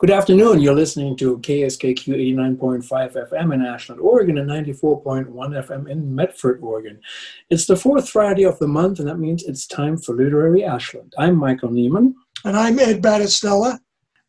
Good 0.00 0.12
afternoon. 0.12 0.60
You're 0.60 0.74
listening 0.74 1.14
to 1.18 1.36
KSKQ 1.40 2.06
89.5 2.06 3.28
FM 3.28 3.52
in 3.52 3.60
Ashland, 3.60 4.00
Oregon, 4.00 4.38
and 4.38 4.48
94.1 4.48 5.28
FM 5.28 5.90
in 5.90 6.14
Medford, 6.14 6.60
Oregon. 6.62 6.98
It's 7.50 7.66
the 7.66 7.76
fourth 7.76 8.08
Friday 8.08 8.44
of 8.44 8.58
the 8.58 8.66
month, 8.66 8.98
and 8.98 9.06
that 9.06 9.18
means 9.18 9.44
it's 9.44 9.66
time 9.66 9.98
for 9.98 10.14
Literary 10.14 10.64
Ashland. 10.64 11.12
I'm 11.18 11.36
Michael 11.36 11.70
Niemann. 11.70 12.14
And 12.46 12.56
I'm 12.56 12.78
Ed 12.78 13.02
Battistella. 13.02 13.78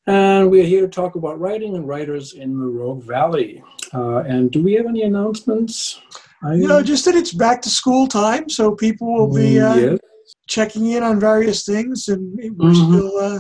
And 0.08 0.52
we're 0.52 0.66
here 0.66 0.82
to 0.82 0.90
talk 0.90 1.16
about 1.16 1.40
writing 1.40 1.78
and 1.78 1.88
writers 1.88 2.34
in 2.34 2.60
the 2.60 2.68
Rogue 2.68 3.04
Valley. 3.04 3.64
Uh, 3.94 4.24
and 4.24 4.52
do 4.52 4.62
we 4.62 4.74
have 4.74 4.88
any 4.88 5.04
announcements? 5.04 6.02
I, 6.44 6.56
you 6.56 6.68
know, 6.68 6.84
just 6.84 7.06
that 7.06 7.16
it's 7.16 7.32
back 7.32 7.62
to 7.62 7.70
school 7.70 8.08
time, 8.08 8.50
so 8.50 8.76
people 8.76 9.14
will 9.14 9.34
be 9.34 9.62
uh, 9.62 9.76
yes. 9.76 10.00
checking 10.50 10.88
in 10.88 11.02
on 11.02 11.18
various 11.18 11.64
things, 11.64 12.10
and 12.10 12.38
we're 12.58 12.72
mm-hmm. 12.72 12.94
still. 12.94 13.18
Uh, 13.18 13.40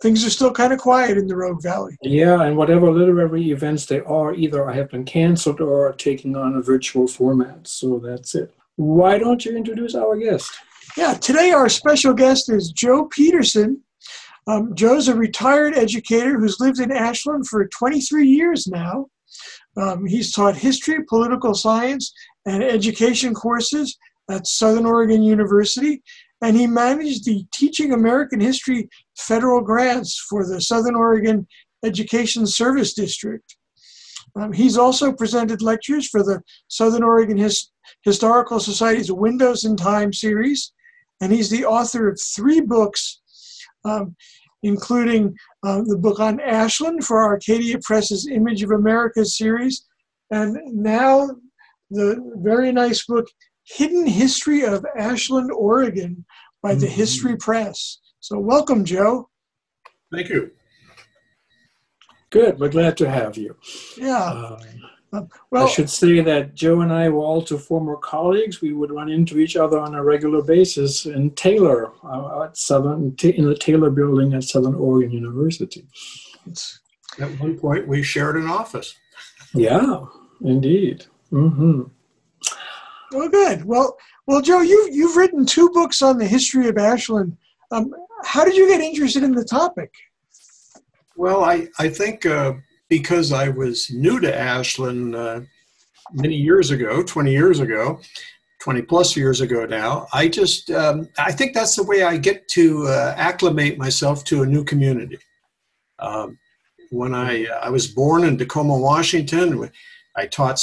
things 0.00 0.24
are 0.24 0.30
still 0.30 0.52
kind 0.52 0.72
of 0.72 0.78
quiet 0.78 1.18
in 1.18 1.26
the 1.26 1.36
Rogue 1.36 1.62
Valley. 1.62 1.96
Yeah, 2.02 2.42
and 2.42 2.56
whatever 2.56 2.90
literary 2.90 3.50
events 3.50 3.86
they 3.86 4.00
are, 4.00 4.34
either 4.34 4.68
I 4.68 4.74
have 4.74 4.90
been 4.90 5.04
canceled 5.04 5.60
or 5.60 5.88
are 5.88 5.92
taking 5.92 6.36
on 6.36 6.56
a 6.56 6.62
virtual 6.62 7.06
format. 7.06 7.66
So 7.68 7.98
that's 7.98 8.34
it. 8.34 8.54
Why 8.76 9.18
don't 9.18 9.44
you 9.44 9.56
introduce 9.56 9.94
our 9.94 10.16
guest? 10.16 10.50
Yeah, 10.96 11.14
today 11.14 11.52
our 11.52 11.68
special 11.68 12.14
guest 12.14 12.50
is 12.50 12.72
Joe 12.72 13.06
Peterson. 13.06 13.82
Um, 14.46 14.74
Joe's 14.74 15.08
a 15.08 15.14
retired 15.14 15.76
educator 15.76 16.38
who's 16.38 16.58
lived 16.60 16.80
in 16.80 16.90
Ashland 16.90 17.46
for 17.46 17.66
23 17.68 18.26
years 18.26 18.66
now. 18.66 19.06
Um, 19.76 20.06
he's 20.06 20.32
taught 20.32 20.56
history, 20.56 21.04
political 21.04 21.54
science, 21.54 22.12
and 22.46 22.62
education 22.62 23.34
courses 23.34 23.96
at 24.30 24.46
Southern 24.46 24.86
Oregon 24.86 25.22
University, 25.22 26.02
and 26.42 26.56
he 26.56 26.66
managed 26.66 27.24
the 27.24 27.44
Teaching 27.52 27.92
American 27.92 28.40
History 28.40 28.88
federal 29.16 29.60
grants 29.60 30.18
for 30.28 30.46
the 30.46 30.60
Southern 30.60 30.96
Oregon 30.96 31.46
Education 31.84 32.46
Service 32.46 32.94
District. 32.94 33.56
Um, 34.36 34.52
he's 34.52 34.76
also 34.76 35.12
presented 35.12 35.60
lectures 35.62 36.08
for 36.08 36.22
the 36.22 36.40
Southern 36.68 37.02
Oregon 37.02 37.36
His- 37.36 37.70
Historical 38.02 38.60
Society's 38.60 39.10
Windows 39.10 39.64
in 39.64 39.76
Time 39.76 40.12
series, 40.12 40.72
and 41.20 41.32
he's 41.32 41.50
the 41.50 41.64
author 41.64 42.08
of 42.08 42.20
three 42.20 42.60
books, 42.60 43.20
um, 43.84 44.14
including 44.62 45.34
uh, 45.64 45.82
the 45.84 45.96
book 45.96 46.20
on 46.20 46.40
Ashland 46.40 47.04
for 47.04 47.24
Arcadia 47.24 47.78
Press's 47.82 48.28
Image 48.28 48.62
of 48.62 48.70
America 48.70 49.24
series, 49.24 49.86
and 50.30 50.56
now 50.66 51.28
the 51.90 52.32
very 52.36 52.70
nice 52.72 53.04
book, 53.06 53.26
Hidden 53.76 54.06
History 54.06 54.62
of 54.64 54.84
Ashland, 54.96 55.50
Oregon, 55.52 56.24
by 56.62 56.74
the 56.74 56.86
mm-hmm. 56.86 56.94
History 56.94 57.36
Press. 57.36 57.98
So, 58.20 58.38
welcome, 58.38 58.84
Joe. 58.84 59.28
Thank 60.12 60.28
you. 60.28 60.50
Good. 62.30 62.58
We're 62.58 62.68
glad 62.68 62.96
to 62.98 63.10
have 63.10 63.36
you. 63.36 63.56
Yeah. 63.96 64.56
Uh, 65.12 65.22
well, 65.50 65.66
I 65.66 65.68
should 65.68 65.90
say 65.90 66.20
that 66.20 66.54
Joe 66.54 66.82
and 66.82 66.92
I 66.92 67.08
were 67.08 67.24
also 67.24 67.58
former 67.58 67.96
colleagues. 67.96 68.60
We 68.60 68.72
would 68.72 68.92
run 68.92 69.08
into 69.08 69.40
each 69.40 69.56
other 69.56 69.78
on 69.78 69.94
a 69.94 70.04
regular 70.04 70.42
basis 70.42 71.06
in 71.06 71.32
Taylor, 71.32 71.92
uh, 72.04 72.44
at 72.44 72.56
Southern, 72.56 73.16
in 73.22 73.44
the 73.44 73.56
Taylor 73.56 73.90
Building 73.90 74.34
at 74.34 74.44
Southern 74.44 74.76
Oregon 74.76 75.10
University. 75.10 75.84
At 77.18 77.40
one 77.40 77.58
point, 77.58 77.88
we 77.88 78.04
shared 78.04 78.36
an 78.36 78.46
office. 78.46 78.94
Yeah, 79.52 80.04
indeed. 80.42 81.06
Mm-hmm. 81.32 81.82
Well, 83.12 83.28
good. 83.28 83.64
Well, 83.64 83.96
well, 84.26 84.40
Joe, 84.40 84.60
you 84.60 84.88
you've 84.92 85.16
written 85.16 85.44
two 85.44 85.70
books 85.70 86.02
on 86.02 86.18
the 86.18 86.26
history 86.26 86.68
of 86.68 86.78
Ashland. 86.78 87.36
Um, 87.72 87.92
how 88.24 88.44
did 88.44 88.56
you 88.56 88.68
get 88.68 88.80
interested 88.80 89.22
in 89.22 89.32
the 89.32 89.44
topic? 89.44 89.92
Well, 91.16 91.44
I, 91.44 91.68
I 91.78 91.88
think 91.88 92.24
uh, 92.24 92.54
because 92.88 93.32
I 93.32 93.48
was 93.48 93.90
new 93.90 94.20
to 94.20 94.36
Ashland 94.36 95.14
uh, 95.14 95.40
many 96.12 96.34
years 96.34 96.70
ago, 96.70 97.02
20 97.02 97.30
years 97.30 97.60
ago, 97.60 98.00
20 98.60 98.82
plus 98.82 99.16
years 99.16 99.40
ago 99.40 99.64
now, 99.64 100.06
I 100.12 100.28
just, 100.28 100.70
um, 100.70 101.08
I 101.18 101.32
think 101.32 101.54
that's 101.54 101.76
the 101.76 101.84
way 101.84 102.02
I 102.02 102.16
get 102.16 102.46
to 102.48 102.86
uh, 102.88 103.14
acclimate 103.16 103.78
myself 103.78 104.24
to 104.24 104.42
a 104.42 104.46
new 104.46 104.64
community. 104.64 105.18
Um, 105.98 106.38
when 106.90 107.14
I, 107.14 107.46
uh, 107.46 107.60
I 107.62 107.70
was 107.70 107.86
born 107.86 108.24
in 108.24 108.36
Tacoma, 108.36 108.76
Washington, 108.76 109.70
I 110.16 110.26
taught, 110.26 110.60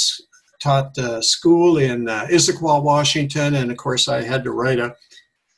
taught 0.60 0.96
uh, 0.98 1.20
school 1.20 1.78
in 1.78 2.08
uh, 2.08 2.26
Issaquah, 2.30 2.82
Washington, 2.82 3.54
and 3.54 3.70
of 3.70 3.76
course 3.76 4.08
I 4.08 4.22
had 4.22 4.44
to 4.44 4.52
write 4.52 4.78
a 4.78 4.94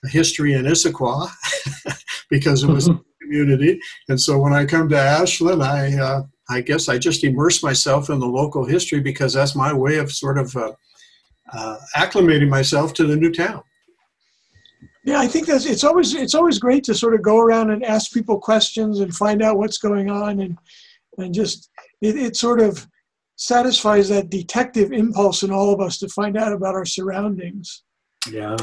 history 0.04 0.54
in 0.54 0.64
Issaquah 0.64 1.28
because 2.30 2.62
it 2.62 2.68
was 2.68 2.88
a 2.88 3.00
community. 3.22 3.80
And 4.08 4.20
so 4.20 4.38
when 4.38 4.52
I 4.52 4.64
come 4.64 4.88
to 4.88 4.98
Ashland, 4.98 5.62
I 5.62 5.96
uh, 5.96 6.22
I 6.48 6.60
guess 6.60 6.88
I 6.88 6.98
just 6.98 7.24
immerse 7.24 7.62
myself 7.62 8.10
in 8.10 8.18
the 8.18 8.26
local 8.26 8.64
history 8.64 9.00
because 9.00 9.32
that's 9.32 9.54
my 9.54 9.72
way 9.72 9.98
of 9.98 10.10
sort 10.10 10.38
of 10.38 10.56
uh, 10.56 10.72
uh, 11.52 11.76
acclimating 11.96 12.48
myself 12.48 12.92
to 12.94 13.06
the 13.06 13.16
new 13.16 13.32
town. 13.32 13.62
Yeah, 15.04 15.18
I 15.18 15.28
think 15.28 15.46
that's 15.46 15.64
it's 15.64 15.84
always 15.84 16.14
it's 16.14 16.34
always 16.34 16.58
great 16.58 16.84
to 16.84 16.94
sort 16.94 17.14
of 17.14 17.22
go 17.22 17.38
around 17.38 17.70
and 17.70 17.84
ask 17.84 18.12
people 18.12 18.38
questions 18.38 19.00
and 19.00 19.14
find 19.14 19.42
out 19.42 19.56
what's 19.56 19.78
going 19.78 20.10
on 20.10 20.40
and 20.40 20.58
and 21.18 21.32
just 21.32 21.70
it, 22.02 22.16
it 22.16 22.36
sort 22.36 22.60
of 22.60 22.86
satisfies 23.40 24.10
that 24.10 24.28
detective 24.28 24.92
impulse 24.92 25.42
in 25.42 25.50
all 25.50 25.72
of 25.72 25.80
us 25.80 25.96
to 25.98 26.08
find 26.08 26.36
out 26.36 26.52
about 26.52 26.74
our 26.74 26.84
surroundings. 26.84 27.82
Yeah, 28.30 28.54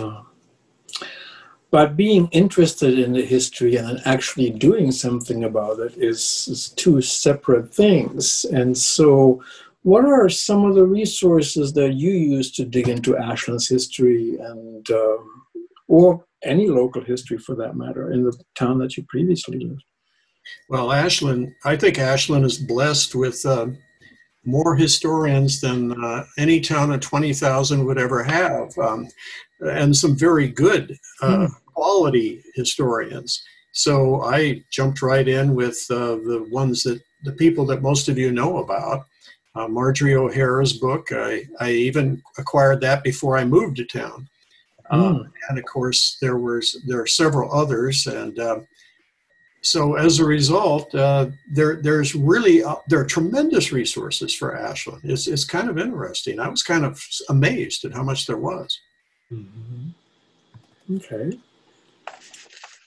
but 1.71 1.97
being 1.97 2.29
interested 2.31 2.97
in 2.97 3.11
the 3.11 3.25
history 3.25 3.75
and 3.75 3.87
then 3.87 4.01
actually 4.05 4.51
doing 4.51 4.91
something 4.91 5.43
about 5.43 5.79
it 5.79 5.97
is, 5.97 6.47
is, 6.47 6.69
two 6.69 7.01
separate 7.01 7.73
things. 7.73 8.45
And 8.45 8.77
so, 8.77 9.43
what 9.81 10.05
are 10.05 10.29
some 10.29 10.63
of 10.65 10.75
the 10.75 10.85
resources 10.85 11.73
that 11.73 11.93
you 11.93 12.11
use 12.11 12.51
to 12.53 12.65
dig 12.65 12.87
into 12.87 13.17
Ashland's 13.17 13.67
history 13.67 14.37
and, 14.39 14.89
um, 14.91 15.43
or 15.87 16.23
any 16.43 16.67
local 16.67 17.03
history 17.03 17.39
for 17.39 17.55
that 17.55 17.75
matter, 17.75 18.11
in 18.11 18.23
the 18.23 18.37
town 18.55 18.77
that 18.79 18.95
you 18.95 19.03
previously 19.09 19.59
lived? 19.59 19.83
Well, 20.69 20.91
Ashland, 20.91 21.53
I 21.65 21.75
think 21.75 21.97
Ashland 21.97 22.45
is 22.45 22.57
blessed 22.57 23.15
with 23.15 23.45
uh, 23.45 23.67
more 24.47 24.75
historians 24.75 25.59
than 25.59 25.91
uh, 26.03 26.23
any 26.37 26.61
town 26.61 26.91
of 26.91 27.01
20,000 27.01 27.85
would 27.85 27.99
ever 27.99 28.23
have. 28.23 28.75
Um, 28.77 29.07
and 29.59 29.95
some 29.95 30.17
very 30.17 30.47
good 30.47 30.97
uh, 31.21 31.47
mm. 31.47 31.51
quality 31.73 32.41
historians. 32.55 33.43
So 33.73 34.23
I 34.23 34.63
jumped 34.71 35.01
right 35.01 35.27
in 35.27 35.53
with 35.53 35.85
uh, 35.89 36.15
the 36.15 36.47
ones 36.49 36.83
that 36.83 37.01
the 37.23 37.33
people 37.33 37.65
that 37.65 37.81
most 37.81 38.07
of 38.07 38.17
you 38.17 38.31
know 38.31 38.57
about. 38.57 39.05
Uh, 39.55 39.67
Marjorie 39.67 40.15
O'Hara's 40.15 40.73
book. 40.73 41.07
I, 41.11 41.43
I 41.59 41.71
even 41.71 42.21
acquired 42.37 42.79
that 42.81 43.03
before 43.03 43.37
I 43.37 43.43
moved 43.43 43.77
to 43.77 43.85
town. 43.85 44.29
Mm. 44.91 45.25
and 45.49 45.59
of 45.59 45.65
course, 45.65 46.17
there 46.21 46.37
was 46.37 46.81
there 46.87 47.01
are 47.01 47.07
several 47.07 47.51
others, 47.51 48.07
and 48.07 48.39
um, 48.39 48.67
so 49.69 49.95
as 49.95 50.19
a 50.19 50.25
result, 50.25 50.93
uh, 50.95 51.27
there 51.53 51.81
there's 51.81 52.15
really 52.15 52.63
uh, 52.63 52.75
there 52.87 52.99
are 52.99 53.05
tremendous 53.05 53.71
resources 53.71 54.33
for 54.33 54.55
Ashland. 54.55 55.01
It's 55.03 55.27
it's 55.27 55.45
kind 55.45 55.69
of 55.69 55.77
interesting. 55.77 56.39
I 56.39 56.47
was 56.47 56.63
kind 56.63 56.85
of 56.85 57.03
amazed 57.29 57.85
at 57.85 57.93
how 57.93 58.03
much 58.03 58.25
there 58.25 58.37
was. 58.37 58.79
Mm-hmm. 59.31 60.95
Okay. 60.95 61.39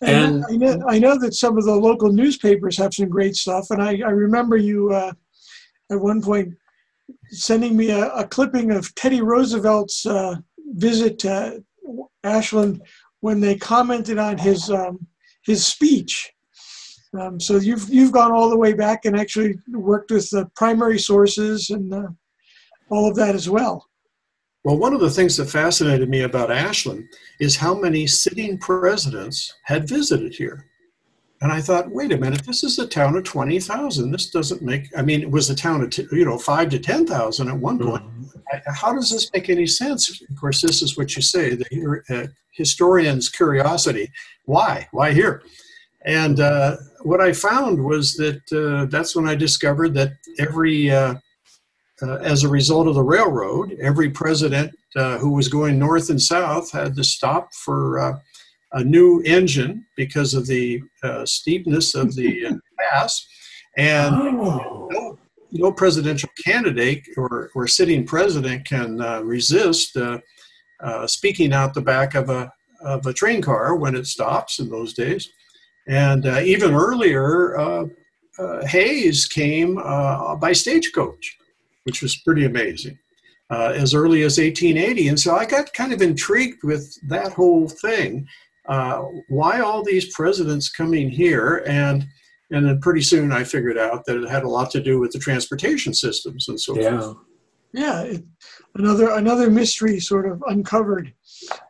And, 0.03 0.43
and 0.45 0.45
I, 0.49 0.57
know, 0.57 0.89
I 0.89 0.99
know 0.99 1.19
that 1.19 1.35
some 1.35 1.59
of 1.59 1.65
the 1.65 1.75
local 1.75 2.11
newspapers 2.11 2.79
have 2.79 2.95
some 2.95 3.11
great 3.11 3.37
stuff, 3.37 3.67
and 3.71 3.83
I, 3.83 4.01
I 4.01 4.11
remember 4.11 4.57
you 4.57 4.91
uh, 4.93 5.13
at 5.91 6.01
one 6.01 6.23
point 6.23 6.55
sending 7.31 7.77
me 7.77 7.91
a, 7.91 8.09
a 8.13 8.27
clipping 8.27 8.71
of 8.71 8.95
Teddy 8.95 9.21
Roosevelt's 9.21 10.07
uh, 10.07 10.37
visit 10.73 11.19
to 11.21 11.63
Ashland 12.25 12.83
when 13.21 13.41
they 13.41 13.57
commented 13.57 14.19
on 14.19 14.39
his 14.39 14.71
um, 14.71 15.07
his 15.45 15.65
speech. 15.67 16.33
Um, 17.19 17.41
so 17.41 17.57
you've 17.57 17.89
you've 17.89 18.13
gone 18.13 18.33
all 18.33 18.49
the 18.49 18.57
way 18.57 18.73
back 18.73 19.05
and 19.05 19.19
actually 19.19 19.59
worked 19.69 20.11
with 20.11 20.31
the 20.31 20.49
primary 20.55 20.99
sources 20.99 21.71
and 21.71 21.93
uh, 21.93 22.09
all 22.89 23.09
of 23.09 23.17
that 23.17 23.35
as 23.35 23.49
well. 23.49 23.89
Well, 24.63 24.79
one 24.79 24.93
of 24.93 25.01
the 25.01 25.11
things 25.11 25.37
that 25.39 25.47
fascinated 25.47 26.09
me 26.11 26.23
about 26.23 26.53
Ashland 26.53 27.09
is 27.41 27.57
how 27.57 27.75
many 27.75 28.07
sitting 28.07 28.59
presidents 28.59 29.55
had 29.65 29.89
visited 29.89 30.35
here. 30.35 30.67
And 31.41 31.51
I 31.51 31.63
thought, 31.63 31.91
wait 31.91 32.13
a 32.13 32.19
minute, 32.19 32.43
this 32.45 32.63
is 32.63 32.79
a 32.79 32.87
town 32.87 33.17
of 33.17 33.25
20,000. 33.25 34.11
This 34.11 34.29
doesn't 34.29 34.61
make, 34.61 34.87
I 34.95 35.01
mean, 35.01 35.23
it 35.23 35.31
was 35.31 35.49
a 35.49 35.55
town 35.55 35.81
of, 35.81 35.97
you 36.13 36.27
know, 36.27 36.37
five 36.37 36.69
to 36.71 36.79
10,000 36.79 37.49
at 37.49 37.57
one 37.57 37.79
point. 37.79 38.05
Mm-hmm. 38.05 38.73
How 38.75 38.93
does 38.93 39.11
this 39.11 39.33
make 39.33 39.49
any 39.49 39.67
sense? 39.67 40.21
Of 40.21 40.37
course, 40.39 40.61
this 40.61 40.83
is 40.83 40.99
what 40.99 41.17
you 41.17 41.23
say 41.23 41.55
the 41.55 42.03
uh, 42.11 42.27
historian's 42.53 43.31
curiosity. 43.31 44.11
Why? 44.45 44.89
Why 44.91 45.13
here? 45.13 45.43
And 46.07 46.41
uh, 46.41 46.77
what 47.03 47.21
I 47.21 47.33
found 47.33 47.83
was 47.85 48.15
that 48.15 48.41
uh, 48.53 48.87
that's 48.87 49.15
when 49.15 49.29
I 49.29 49.35
discovered 49.35 49.95
that 49.95 50.13
every 50.39 50.91
uh, 50.91 51.15
uh, 52.03 52.17
as 52.17 52.45
a 52.45 52.49
result 52.49 52.89
of 52.89 52.95
the 52.95 53.03
railroad, 53.03 53.77
every 53.81 54.09
president 54.11 54.75
uh, 54.97 55.19
who 55.19 55.33
was 55.33 55.49
going 55.49 55.79
north 55.79 56.11
and 56.11 56.21
south 56.21 56.71
had 56.73 56.97
to 56.97 57.05
stop 57.05 57.53
for 57.55 57.99
uh, 58.01 58.19
a 58.73 58.85
new 58.85 59.21
engine 59.27 59.85
because 59.97 60.33
of 60.35 60.47
the 60.47 60.83
uh, 61.03 61.27
steepness 61.27 61.95
of 61.95 62.15
the 62.15 62.59
pass. 62.79 63.27
And 63.77 64.15
Oh. 64.15 64.89
no, 64.91 65.19
no 65.53 65.73
presidential 65.73 66.31
candidate 66.43 67.07
or, 67.17 67.51
or 67.55 67.67
sitting 67.67 68.07
president 68.07 68.65
can 68.67 69.01
uh, 69.01 69.21
resist 69.21 69.97
uh, 69.97 70.19
uh, 70.83 71.07
speaking 71.07 71.53
out 71.53 71.75
the 71.75 71.81
back 71.81 72.15
of 72.15 72.31
a, 72.31 72.53
of 72.83 73.07
a 73.07 73.13
train 73.13 73.43
car 73.43 73.77
when 73.77 73.95
it 73.95 74.07
stops 74.07 74.59
in 74.59 74.71
those 74.71 74.95
days. 74.95 75.29
And 75.89 76.27
uh, 76.27 76.41
even 76.41 76.75
earlier, 76.75 77.59
uh, 77.59 77.85
uh, 78.39 78.67
Hayes 78.67 79.27
came 79.27 79.79
uh, 79.79 80.37
by 80.37 80.53
stagecoach, 80.53 81.39
which 81.85 82.03
was 82.03 82.17
pretty 82.19 82.45
amazing, 82.47 82.99
uh, 83.51 83.73
as 83.75 83.95
early 83.95 84.23
as 84.23 84.39
1880. 84.39 85.09
And 85.09 85.21
so 85.21 85.37
I 85.37 85.45
got 85.45 85.73
kind 85.73 85.93
of 85.93 86.01
intrigued 86.03 86.63
with 86.63 86.97
that 87.09 87.33
whole 87.33 87.69
thing. 87.69 88.27
Uh, 88.69 89.03
why 89.29 89.61
all 89.61 89.83
these 89.83 90.15
presidents 90.15 90.69
coming 90.69 91.11
here? 91.11 91.65
And 91.67 92.07
and 92.53 92.67
then 92.67 92.81
pretty 92.81 93.03
soon 93.03 93.31
I 93.31 93.45
figured 93.45 93.79
out 93.79 94.05
that 94.07 94.21
it 94.21 94.29
had 94.29 94.43
a 94.43 94.49
lot 94.49 94.73
to 94.73 94.83
do 94.83 94.99
with 94.99 95.13
the 95.13 95.21
transportation 95.21 95.95
systems 95.95 96.49
and 96.49 96.61
so 96.61 96.77
Yeah. 96.77 97.01
forth. 97.01 97.17
Yeah, 97.73 98.01
it, 98.03 98.25
another 98.75 99.11
another 99.11 99.49
mystery 99.49 100.01
sort 100.01 100.27
of 100.27 100.43
uncovered. 100.49 101.13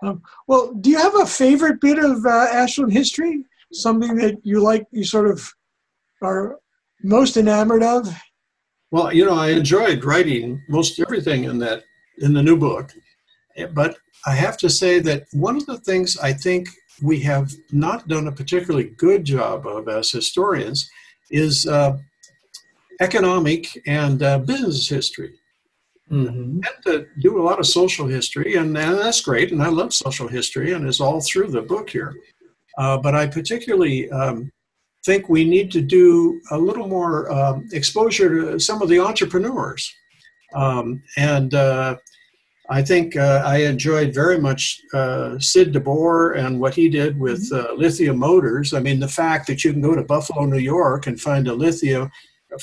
Um, 0.03 0.23
well, 0.47 0.73
do 0.73 0.89
you 0.89 0.99
have 0.99 1.15
a 1.17 1.27
favorite 1.27 1.81
bit 1.81 1.99
of 1.99 2.25
Ashland 2.25 2.93
history? 2.95 3.45
Something 3.73 4.17
that 4.17 4.39
you 4.43 4.61
like, 4.61 4.87
you 4.91 5.05
sort 5.05 5.31
of 5.31 5.53
are 6.23 6.59
most 7.03 7.37
enamored 7.37 7.83
of? 7.83 8.09
Well, 8.91 9.13
you 9.13 9.25
know, 9.25 9.35
I 9.35 9.49
enjoyed 9.51 10.05
writing 10.05 10.61
most 10.69 10.99
everything 10.99 11.45
in 11.45 11.59
that 11.59 11.85
in 12.19 12.33
the 12.33 12.43
new 12.43 12.57
book, 12.57 12.93
but 13.73 13.97
I 14.27 14.35
have 14.35 14.57
to 14.59 14.69
say 14.69 14.99
that 15.01 15.25
one 15.33 15.57
of 15.57 15.67
the 15.67 15.79
things 15.79 16.19
I 16.19 16.33
think 16.33 16.69
we 17.03 17.21
have 17.21 17.53
not 17.73 18.09
done 18.09 18.27
a 18.27 18.33
particularly 18.33 18.91
good 18.99 19.25
job 19.25 19.67
of 19.67 19.89
as 19.89 20.11
historians 20.11 20.91
is 21.31 21.67
uh, 21.67 21.97
economic 23.01 23.81
and 23.87 24.23
uh, 24.23 24.39
business 24.39 24.89
history. 24.89 25.35
hmm 26.09 26.61
tend 26.61 26.85
to 26.85 27.07
do 27.21 27.41
a 27.41 27.47
lot 27.49 27.59
of 27.59 27.67
social 27.67 28.07
history, 28.07 28.57
and, 28.57 28.77
and 28.77 28.99
that's 28.99 29.23
great. 29.23 29.53
And 29.53 29.63
I 29.63 29.69
love 29.69 29.95
social 29.95 30.29
history, 30.29 30.73
and 30.73 30.87
it's 30.87 31.01
all 31.01 31.21
through 31.21 31.49
the 31.49 31.63
book 31.63 31.89
here. 31.89 32.15
Uh, 32.81 32.97
but 32.97 33.15
I 33.15 33.27
particularly 33.27 34.11
um, 34.11 34.51
think 35.05 35.29
we 35.29 35.45
need 35.45 35.71
to 35.73 35.83
do 35.83 36.41
a 36.51 36.57
little 36.57 36.89
more 36.89 37.31
um, 37.31 37.69
exposure 37.73 38.29
to 38.29 38.59
some 38.59 38.81
of 38.81 38.89
the 38.89 38.99
entrepreneurs. 38.99 39.93
Um, 40.55 41.03
and 41.19 41.53
uh, 41.53 41.97
I 42.71 42.81
think 42.83 43.17
uh, 43.17 43.43
I 43.45 43.59
enjoyed 43.59 44.15
very 44.15 44.39
much 44.39 44.81
uh, 44.95 45.39
Sid 45.39 45.75
DeBoer 45.75 46.39
and 46.39 46.59
what 46.59 46.75
he 46.75 46.89
did 46.89 47.21
with 47.21 47.47
uh, 47.53 47.75
Lithia 47.77 48.15
motors. 48.15 48.73
I 48.73 48.81
mean, 48.81 48.99
the 48.99 49.09
fact 49.09 49.47
that 49.49 49.63
you 49.63 49.73
can 49.73 49.83
go 49.83 49.95
to 49.95 50.03
Buffalo, 50.03 50.47
New 50.47 50.59
York, 50.59 51.07
and 51.07 51.21
find 51.21 51.49
a 51.49 51.55
Lithia, 51.55 52.11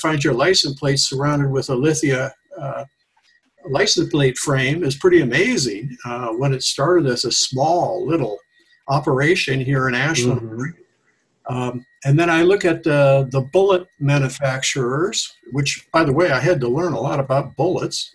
find 0.00 0.24
your 0.24 0.34
license 0.34 0.80
plate 0.80 0.98
surrounded 0.98 1.52
with 1.52 1.70
a 1.70 1.76
Lithia 1.76 2.34
uh, 2.60 2.84
license 3.70 4.10
plate 4.10 4.36
frame 4.36 4.82
is 4.82 4.96
pretty 4.96 5.20
amazing. 5.20 5.96
Uh, 6.04 6.30
when 6.30 6.52
it 6.52 6.64
started 6.64 7.06
as 7.06 7.24
a 7.24 7.30
small 7.30 8.04
little 8.04 8.38
operation 8.88 9.60
here 9.60 9.88
in 9.88 9.94
Ashland, 9.94 10.40
Mhm. 10.40 10.72
um, 11.48 11.86
and 12.04 12.18
then 12.18 12.30
I 12.30 12.42
look 12.42 12.64
at 12.64 12.86
uh, 12.86 13.24
the 13.30 13.42
bullet 13.52 13.86
manufacturers, 14.00 15.32
which, 15.52 15.86
by 15.92 16.04
the 16.04 16.12
way, 16.12 16.30
I 16.30 16.40
had 16.40 16.60
to 16.60 16.68
learn 16.68 16.92
a 16.92 17.00
lot 17.00 17.20
about 17.20 17.56
bullets 17.56 18.10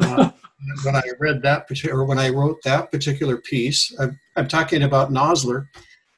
uh, 0.00 0.30
when 0.84 0.96
I 0.96 1.02
read 1.18 1.42
that 1.42 1.66
particular, 1.68 2.04
when 2.04 2.18
I 2.18 2.30
wrote 2.30 2.62
that 2.64 2.90
particular 2.90 3.36
piece. 3.38 3.94
I'm, 3.98 4.18
I'm 4.36 4.48
talking 4.48 4.82
about 4.84 5.12
Nosler, 5.12 5.68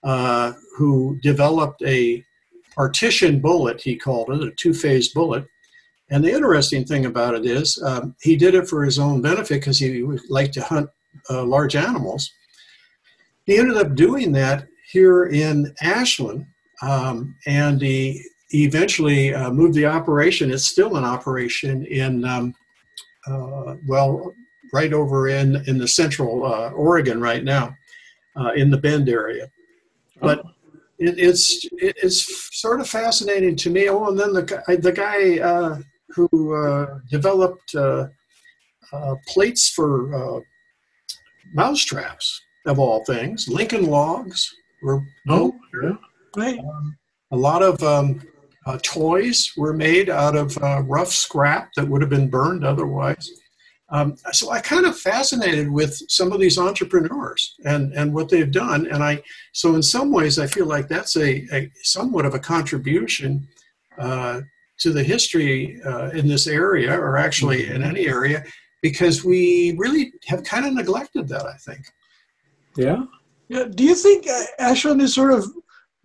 uh, 0.05 0.53
who 0.77 1.19
developed 1.23 1.83
a 1.83 2.25
partition 2.75 3.41
bullet. 3.41 3.81
He 3.81 3.97
called 3.97 4.31
it 4.31 4.43
a 4.43 4.53
two-phase 4.53 5.09
bullet. 5.09 5.45
And 6.11 6.25
the 6.25 6.33
interesting 6.33 6.85
thing 6.85 7.07
about 7.07 7.35
it 7.35 7.45
is, 7.45 7.83
um, 7.85 8.15
he 8.23 8.37
did 8.37 8.55
it 8.55 8.69
for 8.69 8.85
his 8.85 8.99
own 8.99 9.21
benefit 9.21 9.61
because 9.61 9.79
he 9.79 10.03
would 10.03 10.23
like 10.31 10.53
to 10.53 10.63
hunt 10.63 10.89
uh, 11.29 11.45
large 11.45 11.77
animals. 11.77 12.31
He 13.49 13.57
ended 13.57 13.79
up 13.79 13.95
doing 13.95 14.31
that 14.33 14.69
here 14.93 15.25
in 15.25 15.75
Ashland, 15.81 16.45
um, 16.83 17.35
and 17.47 17.81
he 17.81 18.23
eventually 18.51 19.35
uh, 19.35 19.51
moved 19.51 19.73
the 19.73 19.87
operation. 19.87 20.53
It's 20.53 20.67
still 20.67 20.99
in 20.99 21.05
operation 21.05 21.87
in, 21.87 22.27
um, 22.27 22.55
uh, 23.27 23.77
well, 23.89 24.35
right 24.75 24.93
over 24.93 25.29
in 25.29 25.65
in 25.67 25.79
the 25.79 25.89
central 25.89 26.45
uh, 26.45 26.69
Oregon 26.73 27.23
right 27.23 27.43
now, 27.43 27.75
uh, 28.37 28.51
in 28.55 28.69
the 28.71 28.77
Bend 28.77 29.09
area. 29.09 29.49
But 30.21 30.41
it, 30.99 31.19
it's 31.19 31.65
it, 31.79 31.97
it's 32.03 32.61
sort 32.61 32.83
of 32.83 32.87
fascinating 32.87 33.57
to 33.57 33.71
me. 33.71 33.89
Oh, 33.89 34.09
and 34.09 34.19
then 34.19 34.35
the 34.35 34.43
guy 34.43 34.77
the 34.77 34.93
guy 34.93 35.39
uh, 35.39 35.79
who 36.11 36.55
uh, 36.55 36.99
developed 37.11 37.75
uh, 37.75 38.09
uh, 38.93 39.15
plates 39.27 39.71
for 39.71 40.15
uh, 40.15 40.41
mouse 41.55 41.83
traps 41.83 42.43
of 42.69 42.79
all 42.79 43.05
things, 43.05 43.49
Lincoln 43.49 43.87
logs 43.87 44.55
were 44.83 45.03
Oh, 45.29 45.51
built 45.51 45.55
yeah. 45.83 45.97
Right. 46.37 46.61
A 47.31 47.37
lot 47.37 47.63
of 47.63 47.83
um, 47.83 48.23
uh, 48.67 48.79
toys 48.83 49.53
were 49.57 49.73
made 49.73 50.09
out 50.11 50.37
of 50.37 50.57
uh, 50.59 50.83
rough 50.83 51.09
scrap 51.09 51.71
that 51.75 51.89
would 51.89 52.01
have 52.01 52.11
been 52.11 52.31
burned 52.31 52.65
otherwise. 52.65 53.31
Um, 53.91 54.17
so 54.33 54.51
I 54.51 54.61
kind 54.61 54.85
of 54.85 54.99
fascinated 54.99 55.71
with 55.71 55.99
some 56.09 56.33
of 56.33 56.41
these 56.41 56.59
entrepreneurs 56.59 57.55
and, 57.65 57.93
and 57.95 58.13
what 58.13 58.29
they've 58.29 58.51
done. 58.51 58.87
And 58.87 59.03
I 59.03 59.23
so 59.53 59.75
in 59.75 59.83
some 59.83 60.13
ways 60.13 60.39
I 60.39 60.47
feel 60.47 60.67
like 60.67 60.89
that's 60.89 61.17
a, 61.17 61.47
a 61.53 61.71
somewhat 61.83 62.27
of 62.27 62.35
a 62.35 62.39
contribution 62.39 63.49
uh, 63.99 64.43
to 64.81 64.93
the 64.93 65.03
history 65.03 65.81
uh, 65.85 66.11
in 66.11 66.29
this 66.29 66.47
area, 66.47 66.93
or 66.99 67.17
actually 67.17 67.69
in 67.69 67.83
any 67.83 68.07
area, 68.07 68.45
because 68.83 69.25
we 69.25 69.75
really 69.79 70.13
have 70.27 70.45
kind 70.45 70.67
of 70.67 70.75
neglected 70.75 71.27
that. 71.29 71.47
I 71.47 71.57
think. 71.57 71.87
Yeah. 72.79 73.03
Yeah. 73.49 73.65
Do 73.65 73.83
you 73.83 73.95
think 73.97 74.29
uh, 74.29 74.45
Ashland 74.61 75.03
is 75.03 75.13
sort 75.13 75.33
of 75.33 75.51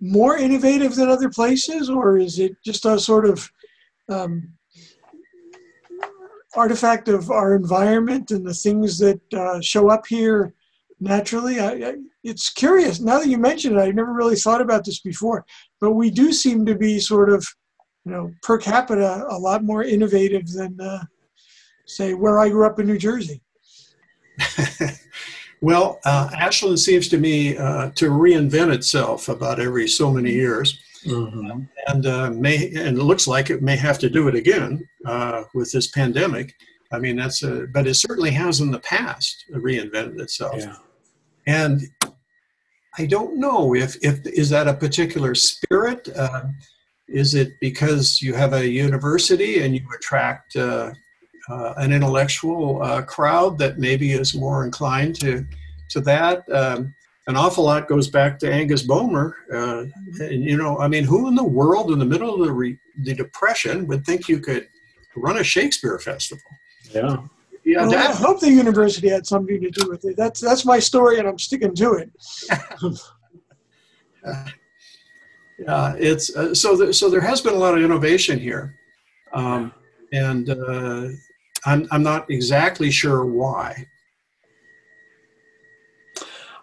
more 0.01 0.37
innovative 0.37 0.95
than 0.95 1.07
other 1.07 1.29
places, 1.29 1.89
or 1.89 2.17
is 2.17 2.39
it 2.39 2.57
just 2.65 2.85
a 2.85 2.99
sort 2.99 3.25
of 3.25 3.49
um, 4.09 4.51
artifact 6.55 7.07
of 7.09 7.29
our 7.29 7.55
environment 7.55 8.31
and 8.31 8.45
the 8.45 8.53
things 8.53 8.97
that 8.97 9.21
uh, 9.33 9.61
show 9.61 9.89
up 9.89 10.07
here 10.07 10.53
naturally? 10.99 11.59
I, 11.59 11.71
I, 11.71 11.93
it's 12.23 12.49
curious. 12.49 12.99
Now 12.99 13.19
that 13.19 13.27
you 13.27 13.37
mention 13.37 13.77
it, 13.77 13.81
I 13.81 13.91
never 13.91 14.13
really 14.13 14.35
thought 14.35 14.61
about 14.61 14.83
this 14.83 14.99
before, 14.99 15.45
but 15.79 15.91
we 15.91 16.09
do 16.09 16.33
seem 16.33 16.65
to 16.65 16.75
be 16.75 16.99
sort 16.99 17.29
of, 17.29 17.45
you 18.03 18.11
know, 18.13 18.31
per 18.41 18.57
capita, 18.57 19.25
a 19.29 19.37
lot 19.37 19.63
more 19.63 19.83
innovative 19.83 20.47
than, 20.47 20.79
uh, 20.81 21.03
say, 21.85 22.15
where 22.15 22.39
I 22.39 22.49
grew 22.49 22.65
up 22.65 22.79
in 22.79 22.87
New 22.87 22.97
Jersey. 22.97 23.41
well, 25.63 26.01
uh, 26.03 26.29
Ashland 26.37 26.77
seems 26.77 27.07
to 27.07 27.17
me 27.17 27.57
uh, 27.57 27.89
to 27.91 28.09
reinvent 28.09 28.73
itself 28.73 29.29
about 29.29 29.61
every 29.61 29.87
so 29.87 30.11
many 30.11 30.31
years, 30.33 30.77
Mhm. 31.05 31.69
and 31.87 32.05
uh, 32.05 32.29
may 32.31 32.67
and 32.75 32.97
it 32.97 33.03
looks 33.03 33.27
like 33.27 33.49
it 33.49 33.61
may 33.61 33.77
have 33.77 33.97
to 33.99 34.09
do 34.09 34.27
it 34.27 34.35
again 34.35 34.85
uh, 35.05 35.43
with 35.53 35.71
this 35.71 35.87
pandemic. 35.87 36.53
I 36.91 36.99
mean, 36.99 37.15
that's 37.15 37.43
a, 37.43 37.65
but 37.73 37.87
it 37.87 37.95
certainly 37.95 38.31
has 38.31 38.59
in 38.59 38.71
the 38.71 38.79
past 38.79 39.45
reinvented 39.53 40.19
itself. 40.19 40.55
Yeah. 40.57 40.75
And 41.47 41.81
I 42.97 43.05
don't 43.05 43.37
know 43.39 43.73
if 43.73 43.95
if 44.03 44.15
is 44.27 44.49
that 44.49 44.67
a 44.67 44.73
particular 44.73 45.33
spirit. 45.33 46.09
Uh, 46.13 46.43
is 47.07 47.35
it 47.35 47.49
because 47.61 48.21
you 48.21 48.33
have 48.33 48.53
a 48.53 48.67
university 48.67 49.61
and 49.63 49.73
you 49.75 49.83
attract 49.97 50.55
uh, 51.49 51.73
an 51.77 51.91
intellectual 51.91 52.81
uh, 52.81 53.01
crowd 53.01 53.57
that 53.57 53.79
maybe 53.79 54.13
is 54.13 54.33
more 54.35 54.65
inclined 54.65 55.19
to 55.21 55.45
to 55.89 56.01
that? 56.01 56.49
Um, 56.51 56.93
an 57.27 57.37
awful 57.37 57.63
lot 57.63 57.87
goes 57.87 58.09
back 58.09 58.37
to 58.39 58.51
Angus 58.51 58.83
Bowmer, 58.83 59.35
uh, 59.53 59.85
and 60.19 60.43
you 60.43 60.57
know, 60.57 60.77
I 60.79 60.87
mean, 60.87 61.05
who 61.05 61.27
in 61.27 61.35
the 61.35 61.43
world 61.43 61.91
in 61.91 61.99
the 61.99 62.05
middle 62.05 62.33
of 62.33 62.45
the 62.45 62.51
re- 62.51 62.79
the 63.03 63.13
depression 63.13 63.87
would 63.87 64.05
think 64.05 64.27
you 64.27 64.39
could 64.39 64.67
run 65.15 65.37
a 65.37 65.43
Shakespeare 65.43 65.97
festival? 65.99 66.43
Yeah. 66.91 67.17
Yeah, 67.65 67.87
Well, 67.87 67.97
I 67.97 68.13
hope 68.13 68.41
the 68.41 68.51
university 68.51 69.07
had 69.07 69.25
something 69.25 69.61
to 69.61 69.69
do 69.69 69.87
with 69.87 70.03
it. 70.03 70.17
That's 70.17 70.41
that's 70.41 70.65
my 70.65 70.79
story, 70.79 71.19
and 71.19 71.27
I'm 71.27 71.39
sticking 71.39 71.73
to 71.75 71.93
it. 71.93 72.11
Yeah, 75.59 75.95
it's 75.97 76.35
uh, 76.35 76.53
so. 76.53 76.75
Th- 76.77 76.95
so 76.95 77.09
there 77.09 77.21
has 77.21 77.39
been 77.41 77.53
a 77.53 77.57
lot 77.57 77.77
of 77.77 77.83
innovation 77.83 78.39
here, 78.39 78.75
um, 79.33 79.71
and 80.11 80.49
uh, 80.49 81.09
I'm 81.65 81.87
I'm 81.91 82.03
not 82.03 82.29
exactly 82.29 82.91
sure 82.91 83.25
why. 83.25 83.87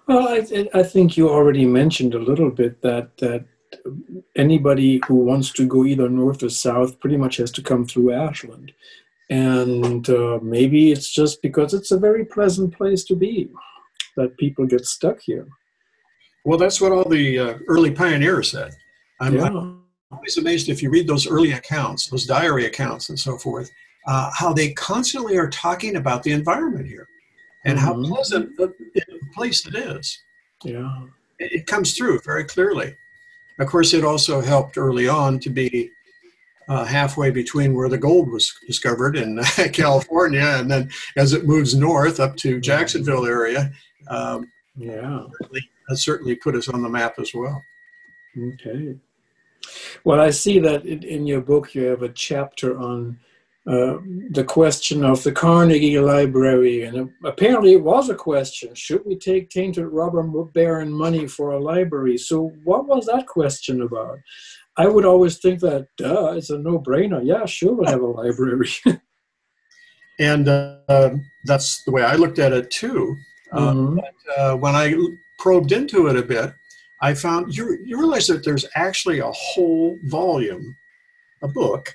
Well, 0.07 0.29
I, 0.29 0.69
I 0.75 0.83
think 0.83 1.17
you 1.17 1.29
already 1.29 1.65
mentioned 1.65 2.15
a 2.15 2.19
little 2.19 2.51
bit 2.51 2.83
that 2.83 3.17
that 3.19 3.45
anybody 4.37 5.01
who 5.07 5.15
wants 5.15 5.53
to 5.53 5.67
go 5.67 5.85
either 5.85 6.09
north 6.09 6.43
or 6.43 6.51
south 6.51 6.99
pretty 6.99 7.17
much 7.17 7.37
has 7.37 7.53
to 7.53 7.63
come 7.63 7.87
through 7.87 8.13
Ashland, 8.13 8.73
and 9.31 10.09
uh, 10.11 10.39
maybe 10.43 10.91
it's 10.91 11.11
just 11.11 11.41
because 11.43 11.75
it's 11.75 11.93
a 11.93 11.99
very 11.99 12.25
pleasant 12.25 12.77
place 12.77 13.05
to 13.05 13.15
be 13.15 13.49
that 14.17 14.37
people 14.39 14.67
get 14.67 14.85
stuck 14.85 15.21
here. 15.21 15.47
Well, 16.45 16.59
that's 16.59 16.81
what 16.81 16.93
all 16.93 17.09
the 17.09 17.39
uh, 17.39 17.59
early 17.69 17.91
pioneers 17.91 18.51
said. 18.51 18.75
I'm, 19.21 19.35
Yeah. 19.37 19.45
I'm 19.45 19.85
always 20.11 20.39
amazed 20.39 20.69
if 20.69 20.83
you 20.83 20.91
read 20.91 21.07
those 21.07 21.29
early 21.29 21.53
accounts, 21.53 22.09
those 22.09 22.27
diary 22.27 22.67
accounts 22.67 23.11
and 23.11 23.19
so 23.19 23.37
forth, 23.39 23.71
uh, 24.11 24.29
how 24.35 24.53
they 24.53 24.73
constantly 24.73 25.37
are 25.37 25.49
talking 25.49 25.95
about 25.95 26.25
the 26.25 26.33
environment 26.33 26.85
here 26.85 27.07
and 27.65 27.79
mm-hmm. 27.79 27.87
how 27.87 28.15
pleasant 28.15 28.51
a 28.59 28.69
place 29.33 29.65
it 29.69 29.77
is. 29.77 30.19
Yeah. 30.65 31.05
It, 31.39 31.53
it 31.53 31.67
comes 31.69 31.97
through 31.97 32.21
very 32.25 32.43
clearly. 32.43 32.97
Of 33.61 33.69
course, 33.69 33.95
it 33.95 34.05
also 34.05 34.41
helped 34.41 34.77
early 34.77 35.09
on 35.09 35.39
to 35.41 35.51
be 35.51 35.91
uh, 36.69 36.85
halfway 36.85 37.31
between 37.31 37.73
where 37.73 37.89
the 37.89 37.99
gold 37.99 38.33
was 38.33 38.53
discovered 38.67 39.17
in 39.17 39.41
California, 39.73 40.57
and 40.57 40.69
then 40.69 40.91
as 41.17 41.33
it 41.33 41.47
moves 41.47 41.77
north 41.77 42.19
up 42.19 42.37
to 42.37 42.61
Jacksonville 42.61 43.27
area, 43.27 43.71
um, 44.09 44.51
yeah, 44.77 45.25
that 45.89 45.97
certainly 45.99 46.35
put 46.35 46.57
us 46.57 46.69
on 46.69 46.83
the 46.83 46.89
map 46.89 47.15
as 47.19 47.33
well. 47.35 47.63
Okay. 48.55 48.97
Well, 50.05 50.21
I 50.21 50.31
see 50.31 50.59
that 50.61 50.85
in 50.85 51.27
your 51.27 51.43
book 51.43 51.75
you 51.75 51.85
have 51.85 52.03
a 52.03 52.09
chapter 52.09 52.79
on 52.79 53.19
uh, 53.71 53.99
the 54.31 54.43
question 54.43 55.05
of 55.05 55.23
the 55.23 55.31
Carnegie 55.31 56.01
Library, 56.01 56.83
and 56.83 57.09
apparently 57.25 57.75
it 57.75 57.85
was 57.85 58.09
a 58.09 58.17
question: 58.17 58.75
Should 58.75 59.07
we 59.07 59.17
take 59.17 59.49
tainted 59.49 59.87
robber 59.87 60.25
baron 60.53 60.93
money 60.93 61.29
for 61.29 61.53
a 61.53 61.61
library? 61.61 62.19
So, 62.19 62.53
what 62.65 62.89
was 62.89 63.07
that 63.07 63.29
question 63.29 63.83
about? 63.83 64.19
I 64.77 64.89
would 64.89 65.05
always 65.05 65.39
think 65.39 65.61
that, 65.61 65.87
duh, 65.99 66.33
it's 66.37 66.51
a 66.51 66.59
no-brainer. 66.59 67.21
Yeah, 67.25 67.47
sure, 67.47 67.75
we'll 67.75 67.87
have 67.87 68.01
a 68.01 68.07
library. 68.07 68.71
and 70.19 70.49
uh, 70.49 71.11
that's 71.45 71.85
the 71.85 71.93
way 71.93 72.03
I 72.03 72.17
looked 72.17 72.41
at 72.41 72.53
it 72.53 72.73
too. 72.73 73.17
Uh, 73.53 73.73
mm-hmm. 73.73 73.97
but, 73.97 74.39
uh, 74.39 74.57
when 74.57 74.75
I 74.75 74.95
probed 75.39 75.71
into 75.71 76.09
it 76.09 76.17
a 76.17 76.23
bit, 76.23 76.53
I 77.03 77.15
found 77.15 77.57
you, 77.57 77.79
you 77.85 77.99
realize 77.99 78.27
that 78.27 78.45
there's 78.45 78.67
actually 78.75 79.21
a 79.21 79.31
whole 79.31 79.97
volume, 80.07 80.77
a 81.43 81.49
book, 81.49 81.95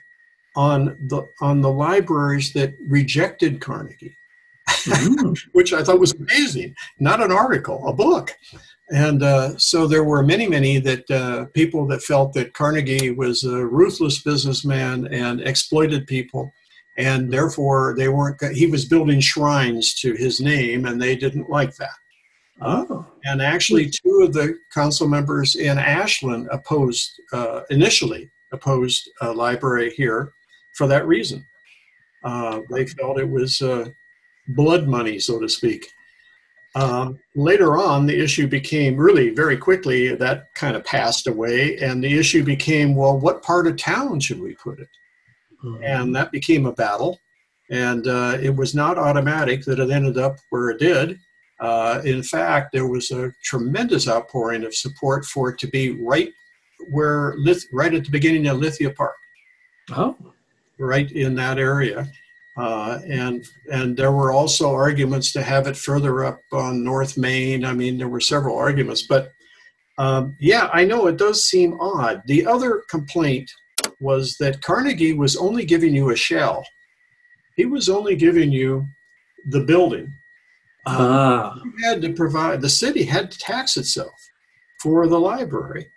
on 0.56 0.98
the 1.08 1.28
on 1.42 1.62
the 1.62 1.72
libraries 1.72 2.54
that 2.54 2.76
rejected 2.88 3.62
Carnegie, 3.62 4.18
mm-hmm. 4.68 5.34
which 5.52 5.74
I 5.74 5.84
thought 5.84 6.00
was 6.00 6.14
amazing. 6.14 6.76
Not 7.00 7.22
an 7.22 7.32
article, 7.32 7.88
a 7.88 7.94
book. 7.94 8.32
And 8.92 9.24
uh, 9.24 9.58
so 9.58 9.88
there 9.88 10.04
were 10.04 10.22
many, 10.22 10.48
many 10.48 10.78
that 10.80 11.10
uh, 11.10 11.46
people 11.54 11.88
that 11.88 12.04
felt 12.04 12.34
that 12.34 12.54
Carnegie 12.54 13.12
was 13.12 13.44
a 13.44 13.66
ruthless 13.66 14.22
businessman 14.22 15.08
and 15.12 15.42
exploited 15.42 16.06
people, 16.06 16.52
and 16.98 17.32
therefore 17.32 17.96
they 17.98 18.10
weren't. 18.10 18.42
He 18.54 18.68
was 18.68 18.86
building 18.86 19.20
shrines 19.20 19.96
to 20.02 20.14
his 20.14 20.40
name, 20.40 20.86
and 20.86 21.02
they 21.02 21.16
didn't 21.16 21.50
like 21.50 21.76
that. 21.78 21.96
Oh. 22.62 23.06
And 23.26 23.42
actually, 23.42 23.90
two 23.90 24.22
of 24.22 24.34
the 24.34 24.58
council 24.74 25.08
members 25.08 25.56
in 25.56 25.78
Ashland 25.78 26.48
opposed 26.52 27.20
uh, 27.34 27.62
initially 27.72 28.32
opposed 28.52 29.10
a 29.22 29.34
library 29.34 29.92
here 29.98 30.32
for 30.76 30.88
that 30.88 31.08
reason. 31.08 31.46
Uh, 32.24 32.62
they 32.70 32.86
felt 32.86 33.20
it 33.20 33.30
was 33.30 33.62
uh, 33.62 33.86
blood 34.50 34.88
money, 34.88 35.20
so 35.20 35.40
to 35.40 35.48
speak. 35.48 35.88
Um, 36.76 37.18
later 37.36 37.78
on, 37.78 38.06
the 38.06 38.20
issue 38.20 38.48
became 38.48 38.98
really 38.98 39.30
very 39.30 39.56
quickly 39.56 40.14
that 40.16 40.54
kind 40.56 40.76
of 40.76 40.84
passed 40.84 41.28
away, 41.28 41.78
and 41.78 42.04
the 42.04 42.18
issue 42.18 42.44
became 42.44 42.96
well, 42.96 43.18
what 43.18 43.44
part 43.44 43.68
of 43.68 43.78
town 43.78 44.20
should 44.20 44.42
we 44.42 44.56
put 44.56 44.80
it? 44.80 44.90
Mm-hmm. 45.64 45.84
And 45.84 46.16
that 46.16 46.32
became 46.32 46.66
a 46.66 46.74
battle, 46.74 47.20
and 47.72 48.08
uh, 48.08 48.38
it 48.42 48.54
was 48.54 48.76
not 48.76 48.98
automatic 48.98 49.64
that 49.66 49.80
it 49.80 49.90
ended 49.90 50.18
up 50.18 50.38
where 50.50 50.70
it 50.70 50.80
did. 50.80 51.18
Uh, 51.62 52.02
in 52.04 52.22
fact, 52.22 52.74
there 52.74 52.88
was 52.88 53.10
a 53.12 53.32
tremendous 53.44 54.10
outpouring 54.10 54.66
of 54.66 54.76
support 54.76 55.24
for 55.24 55.50
it 55.50 55.58
to 55.60 55.68
be 55.68 55.92
right 56.04 56.30
where, 56.92 57.38
right 57.72 57.94
at 57.94 58.04
the 58.04 58.12
beginning 58.12 58.48
of 58.48 58.58
Lithia 58.58 58.92
Park. 58.92 59.16
Oh. 59.92 60.18
Right 60.80 61.12
in 61.12 61.36
that 61.36 61.58
area. 61.58 62.08
Uh, 62.58 63.00
and 63.08 63.46
and 63.72 63.98
there 63.98 64.14
were 64.14 64.32
also 64.32 64.72
arguments 64.72 65.34
to 65.34 65.44
have 65.44 65.68
it 65.68 65.76
further 65.76 66.24
up 66.24 66.42
on 66.54 66.84
North 66.84 67.18
Main. 67.18 67.66
I 67.66 67.74
mean, 67.74 67.98
there 67.98 68.08
were 68.08 68.22
several 68.22 68.58
arguments, 68.58 69.04
but 69.04 69.34
um, 69.98 70.36
yeah, 70.40 70.70
I 70.74 70.86
know 70.86 71.08
it 71.08 71.18
does 71.18 71.44
seem 71.44 71.80
odd. 71.80 72.22
The 72.26 72.46
other 72.46 72.84
complaint 72.90 73.52
was 74.00 74.38
that 74.40 74.62
Carnegie 74.62 75.14
was 75.14 75.36
only 75.36 75.66
giving 75.66 75.94
you 75.94 76.12
a 76.12 76.16
shell. 76.16 76.66
He 77.56 77.66
was 77.66 77.90
only 77.90 78.16
giving 78.16 78.52
you 78.52 78.88
the 79.48 79.62
building. 79.62 80.14
Ah. 80.86 81.60
you 81.64 81.74
had 81.84 82.02
to 82.04 82.14
provide. 82.14 82.62
The 82.62 82.70
city 82.70 83.04
had 83.04 83.32
to 83.32 83.40
tax 83.40 83.76
itself 83.76 84.30
for 84.82 85.08
the 85.08 85.20
library, 85.20 85.92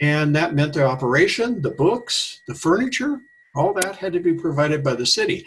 and 0.00 0.34
that 0.36 0.54
meant 0.54 0.74
the 0.74 0.84
operation, 0.84 1.62
the 1.62 1.70
books, 1.70 2.42
the 2.46 2.54
furniture, 2.54 3.20
all 3.54 3.72
that 3.74 3.96
had 3.96 4.12
to 4.12 4.20
be 4.20 4.34
provided 4.34 4.82
by 4.82 4.94
the 4.94 5.06
city. 5.06 5.46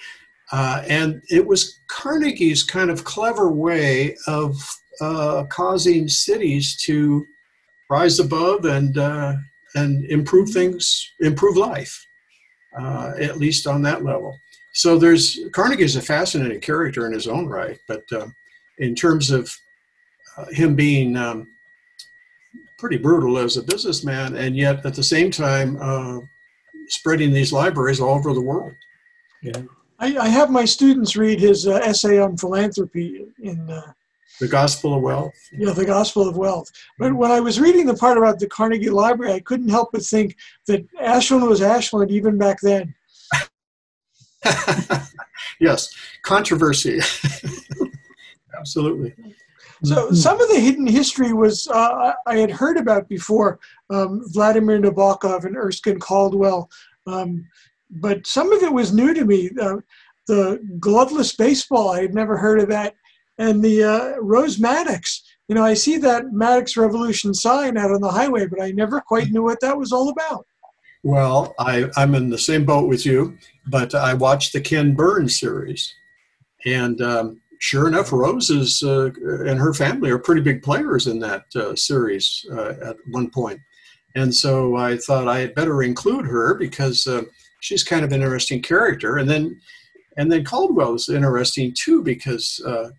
Uh, 0.52 0.84
and 0.88 1.22
it 1.30 1.46
was 1.46 1.80
Carnegie's 1.88 2.64
kind 2.64 2.90
of 2.90 3.04
clever 3.04 3.52
way 3.52 4.16
of 4.28 4.56
uh, 5.02 5.44
causing 5.50 6.08
cities 6.08 6.76
to 6.78 7.26
rise 7.90 8.20
above 8.20 8.66
and 8.66 8.98
uh, 8.98 9.34
and 9.76 10.06
improve 10.06 10.50
things, 10.50 11.12
improve 11.20 11.58
life, 11.58 12.08
uh, 12.80 13.12
at 13.20 13.38
least 13.38 13.68
on 13.68 13.82
that 13.84 14.04
level. 14.04 14.40
So 14.74 14.98
there's 14.98 15.40
Carnegie 15.52 15.84
is 15.84 15.96
a 15.98 16.02
fascinating 16.02 16.62
character 16.62 17.06
in 17.06 17.14
his 17.14 17.28
own 17.28 17.48
right, 17.48 17.80
but 17.88 18.04
uh, 18.12 18.28
in 18.78 18.96
terms 18.96 19.32
of 19.32 19.56
uh, 20.38 20.46
him 20.52 20.76
being 20.76 21.18
um, 21.18 21.50
pretty 22.78 22.98
brutal 22.98 23.38
as 23.38 23.58
a 23.58 23.64
businessman, 23.64 24.36
and 24.36 24.56
yet 24.56 24.86
at 24.86 24.94
the 24.94 25.04
same 25.04 25.30
time 25.30 25.78
spreading 26.88 27.32
these 27.32 27.54
libraries 27.54 28.00
all 28.00 28.16
over 28.16 28.34
the 28.34 28.42
world. 28.42 28.74
Yeah. 29.42 29.62
I, 30.00 30.18
I 30.18 30.28
have 30.28 30.50
my 30.50 30.66
students 30.66 31.16
read 31.16 31.40
his 31.40 31.68
uh, 31.68 31.80
essay 31.84 32.20
on 32.20 32.38
philanthropy 32.38 33.26
in 33.40 33.70
uh, 33.70 33.94
the 34.40 34.48
Gospel 34.48 34.94
of 34.94 35.02
Wealth. 35.02 35.34
Yeah, 35.52 35.72
the 35.72 35.86
Gospel 35.86 36.28
of 36.28 36.38
Wealth. 36.38 36.72
But 37.00 37.14
when 37.16 37.32
I 37.32 37.40
was 37.40 37.60
reading 37.60 37.88
the 37.88 37.96
part 37.96 38.18
about 38.18 38.40
the 38.40 38.48
Carnegie 38.48 38.90
Library, 38.90 39.34
I 39.34 39.40
couldn't 39.40 39.70
help 39.70 39.90
but 39.92 40.04
think 40.04 40.36
that 40.68 40.86
Ashland 41.02 41.48
was 41.48 41.62
Ashland 41.62 42.12
even 42.12 42.38
back 42.38 42.60
then. 42.62 42.94
yes, 45.60 45.94
controversy. 46.22 47.00
Absolutely. 48.58 49.16
So 49.84 50.12
some 50.12 50.42
of 50.42 50.50
the 50.50 50.60
hidden 50.60 50.88
history 50.88 51.34
was 51.34 51.68
uh, 51.68 52.14
I 52.26 52.38
had 52.38 52.52
heard 52.52 52.78
about 52.78 53.08
before. 53.08 53.60
Um, 53.90 54.24
Vladimir 54.34 54.80
Nabokov 54.80 55.46
and 55.46 55.56
Erskine 55.56 56.00
Caldwell. 56.00 56.70
Um, 57.06 57.46
but 57.90 58.26
some 58.28 58.52
of 58.52 58.64
it 58.64 58.74
was 58.74 58.94
new 58.94 59.14
to 59.14 59.26
me. 59.26 59.52
Uh, 59.62 59.78
the 60.28 60.60
gloveless 60.80 61.36
baseball, 61.36 61.92
I 61.92 62.02
had 62.02 62.14
never 62.14 62.38
heard 62.38 62.60
of 62.60 62.70
that. 62.70 62.96
And 63.38 63.64
the 63.64 63.84
uh, 63.84 64.20
Rose 64.20 64.60
Maddox, 64.60 65.24
you 65.48 65.56
know, 65.56 65.64
I 65.64 65.74
see 65.74 65.98
that 65.98 66.34
Maddox 66.34 66.76
Revolution 66.76 67.34
sign 67.34 67.78
out 67.78 67.92
on 67.92 68.02
the 68.02 68.12
highway, 68.12 68.48
but 68.48 68.62
I 68.62 68.72
never 68.72 69.00
quite 69.00 69.30
knew 69.30 69.44
what 69.44 69.62
that 69.62 69.78
was 69.78 69.94
all 69.94 70.10
about. 70.10 70.46
Well, 71.04 71.54
I, 71.60 71.90
I'm 71.96 72.16
in 72.16 72.30
the 72.30 72.38
same 72.38 72.66
boat 72.66 72.90
with 72.90 73.06
you, 73.06 73.38
but 73.68 73.96
I 73.96 74.16
watched 74.16 74.54
the 74.54 74.60
Ken 74.60 74.96
Burns 74.96 75.40
series. 75.40 75.94
And 76.66 77.00
um, 77.02 77.40
sure 77.60 77.88
enough, 77.88 78.12
Rose 78.12 78.50
is, 78.50 78.84
uh, 78.84 79.12
and 79.46 79.60
her 79.60 79.74
family 79.74 80.10
are 80.10 80.20
pretty 80.20 80.42
big 80.42 80.62
players 80.62 81.08
in 81.08 81.20
that 81.20 81.46
uh, 81.56 81.76
series 81.76 82.46
uh, 82.52 82.74
at 82.84 82.98
one 83.12 83.30
point. 83.30 83.60
And 84.16 84.34
so 84.34 84.76
I 84.76 84.98
thought 84.98 85.28
I 85.28 85.40
had 85.40 85.56
better 85.56 85.84
include 85.84 86.26
her 86.26 86.56
because 86.56 87.06
uh, 87.06 87.24
she's 87.62 87.84
kind 87.84 88.04
of 88.04 88.12
an 88.12 88.22
interesting 88.22 88.62
character. 88.62 89.18
And 89.18 89.30
then 89.30 89.60
and 90.18 90.32
then 90.32 90.44
Caldwell 90.44 90.96
is 90.96 91.10
interesting 91.10 91.74
too 91.78 92.02
because 92.02 92.60
uh, 92.66 92.90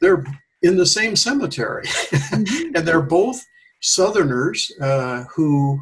they're 0.00 0.24
in 0.62 0.76
the 0.76 0.86
same 0.86 1.16
cemetery, 1.16 1.84
mm-hmm. 1.86 2.76
and 2.76 2.86
they're 2.86 3.00
both 3.00 3.42
Southerners 3.80 4.70
uh, 4.80 5.24
who 5.34 5.80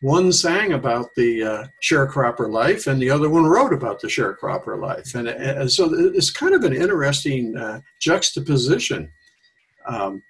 one 0.00 0.32
sang 0.32 0.72
about 0.72 1.08
the 1.16 1.42
uh, 1.42 1.66
sharecropper 1.82 2.50
life, 2.50 2.86
and 2.86 3.00
the 3.00 3.10
other 3.10 3.28
one 3.28 3.44
wrote 3.44 3.72
about 3.72 4.00
the 4.00 4.08
sharecropper 4.08 4.80
life, 4.80 5.14
and, 5.14 5.28
and 5.28 5.70
so 5.70 5.92
it's 5.92 6.30
kind 6.30 6.54
of 6.54 6.64
an 6.64 6.74
interesting 6.74 7.56
uh, 7.56 7.80
juxtaposition. 8.00 9.10
Um, 9.86 10.22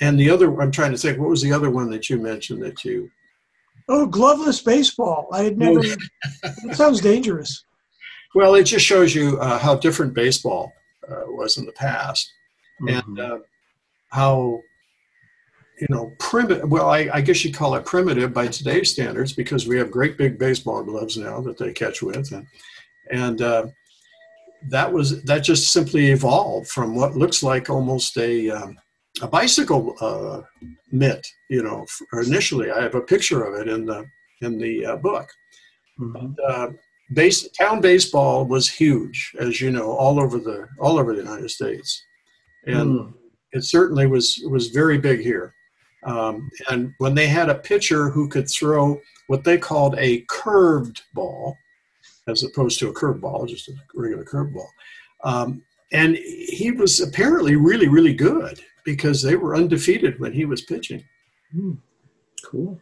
and 0.00 0.18
the 0.18 0.30
other, 0.30 0.60
I'm 0.60 0.70
trying 0.70 0.92
to 0.92 0.98
think, 0.98 1.18
what 1.18 1.28
was 1.28 1.42
the 1.42 1.52
other 1.52 1.70
one 1.70 1.90
that 1.90 2.08
you 2.08 2.18
mentioned 2.18 2.62
that 2.62 2.84
you 2.84 3.10
Oh, 3.88 4.06
gloveless 4.06 4.60
baseball. 4.60 5.28
I 5.32 5.44
had 5.44 5.58
never. 5.58 5.80
it 6.42 6.76
sounds 6.76 7.00
dangerous. 7.00 7.64
Well, 8.34 8.54
it 8.54 8.64
just 8.64 8.84
shows 8.84 9.14
you 9.14 9.38
uh, 9.40 9.58
how 9.58 9.76
different 9.76 10.12
baseball 10.12 10.72
uh, 11.10 11.24
was 11.26 11.56
in 11.56 11.64
the 11.64 11.72
past, 11.72 12.30
mm-hmm. 12.82 12.98
and 12.98 13.20
uh, 13.20 13.38
how 14.10 14.60
you 15.80 15.86
know 15.90 16.12
primitive. 16.18 16.68
Well, 16.68 16.88
I, 16.88 17.08
I, 17.12 17.20
guess 17.20 17.44
you'd 17.44 17.54
call 17.54 17.74
it 17.74 17.84
primitive 17.84 18.32
by 18.32 18.48
today's 18.48 18.90
standards 18.90 19.32
because 19.32 19.66
we 19.66 19.78
have 19.78 19.90
great 19.90 20.16
big 20.18 20.38
baseball 20.38 20.82
gloves 20.82 21.16
now 21.16 21.40
that 21.42 21.58
they 21.58 21.72
catch 21.72 22.02
with, 22.02 22.32
and 22.32 22.46
and 23.10 23.42
uh, 23.42 23.66
that 24.68 24.92
was 24.92 25.22
that 25.24 25.44
just 25.44 25.72
simply 25.72 26.08
evolved 26.08 26.68
from 26.68 26.94
what 26.94 27.16
looks 27.16 27.42
like 27.42 27.70
almost 27.70 28.16
a 28.18 28.50
um, 28.50 28.78
a 29.22 29.28
bicycle 29.28 29.94
uh, 30.00 30.42
mitt. 30.90 31.26
You 31.48 31.62
know, 31.62 31.86
initially 32.12 32.70
I 32.70 32.82
have 32.82 32.94
a 32.94 33.00
picture 33.00 33.44
of 33.44 33.60
it 33.60 33.68
in 33.68 33.86
the 33.86 34.04
in 34.40 34.58
the 34.58 34.84
uh, 34.86 34.96
book. 34.96 35.28
Mhm. 36.00 36.34
Uh, 36.46 36.68
base, 37.14 37.48
town 37.50 37.80
baseball 37.80 38.44
was 38.44 38.68
huge, 38.68 39.32
as 39.40 39.60
you 39.60 39.70
know, 39.70 39.92
all 39.92 40.20
over 40.20 40.38
the 40.38 40.68
all 40.78 40.98
over 40.98 41.14
the 41.14 41.22
United 41.22 41.50
States, 41.50 42.02
and 42.66 43.00
Mm. 43.00 43.14
it 43.52 43.64
certainly 43.64 44.06
was 44.06 44.40
was 44.48 44.68
very 44.68 44.98
big 44.98 45.20
here. 45.20 45.54
Um, 46.04 46.50
and 46.70 46.94
when 46.98 47.14
they 47.14 47.26
had 47.26 47.48
a 47.48 47.54
pitcher 47.54 48.08
who 48.08 48.28
could 48.28 48.48
throw 48.48 49.00
what 49.26 49.44
they 49.44 49.58
called 49.58 49.96
a 49.98 50.24
curved 50.28 51.02
ball, 51.14 51.56
as 52.26 52.42
opposed 52.42 52.78
to 52.78 52.88
a 52.88 52.94
curveball, 52.94 53.48
just 53.48 53.68
a 53.68 53.72
regular 53.94 54.24
curveball, 54.24 54.68
um, 55.24 55.62
and 55.92 56.16
he 56.16 56.70
was 56.70 57.00
apparently 57.00 57.56
really 57.56 57.88
really 57.88 58.12
good 58.12 58.60
because 58.84 59.22
they 59.22 59.36
were 59.36 59.56
undefeated 59.56 60.20
when 60.20 60.32
he 60.32 60.44
was 60.44 60.62
pitching. 60.62 61.02
Mm. 61.54 61.78
Cool. 62.44 62.80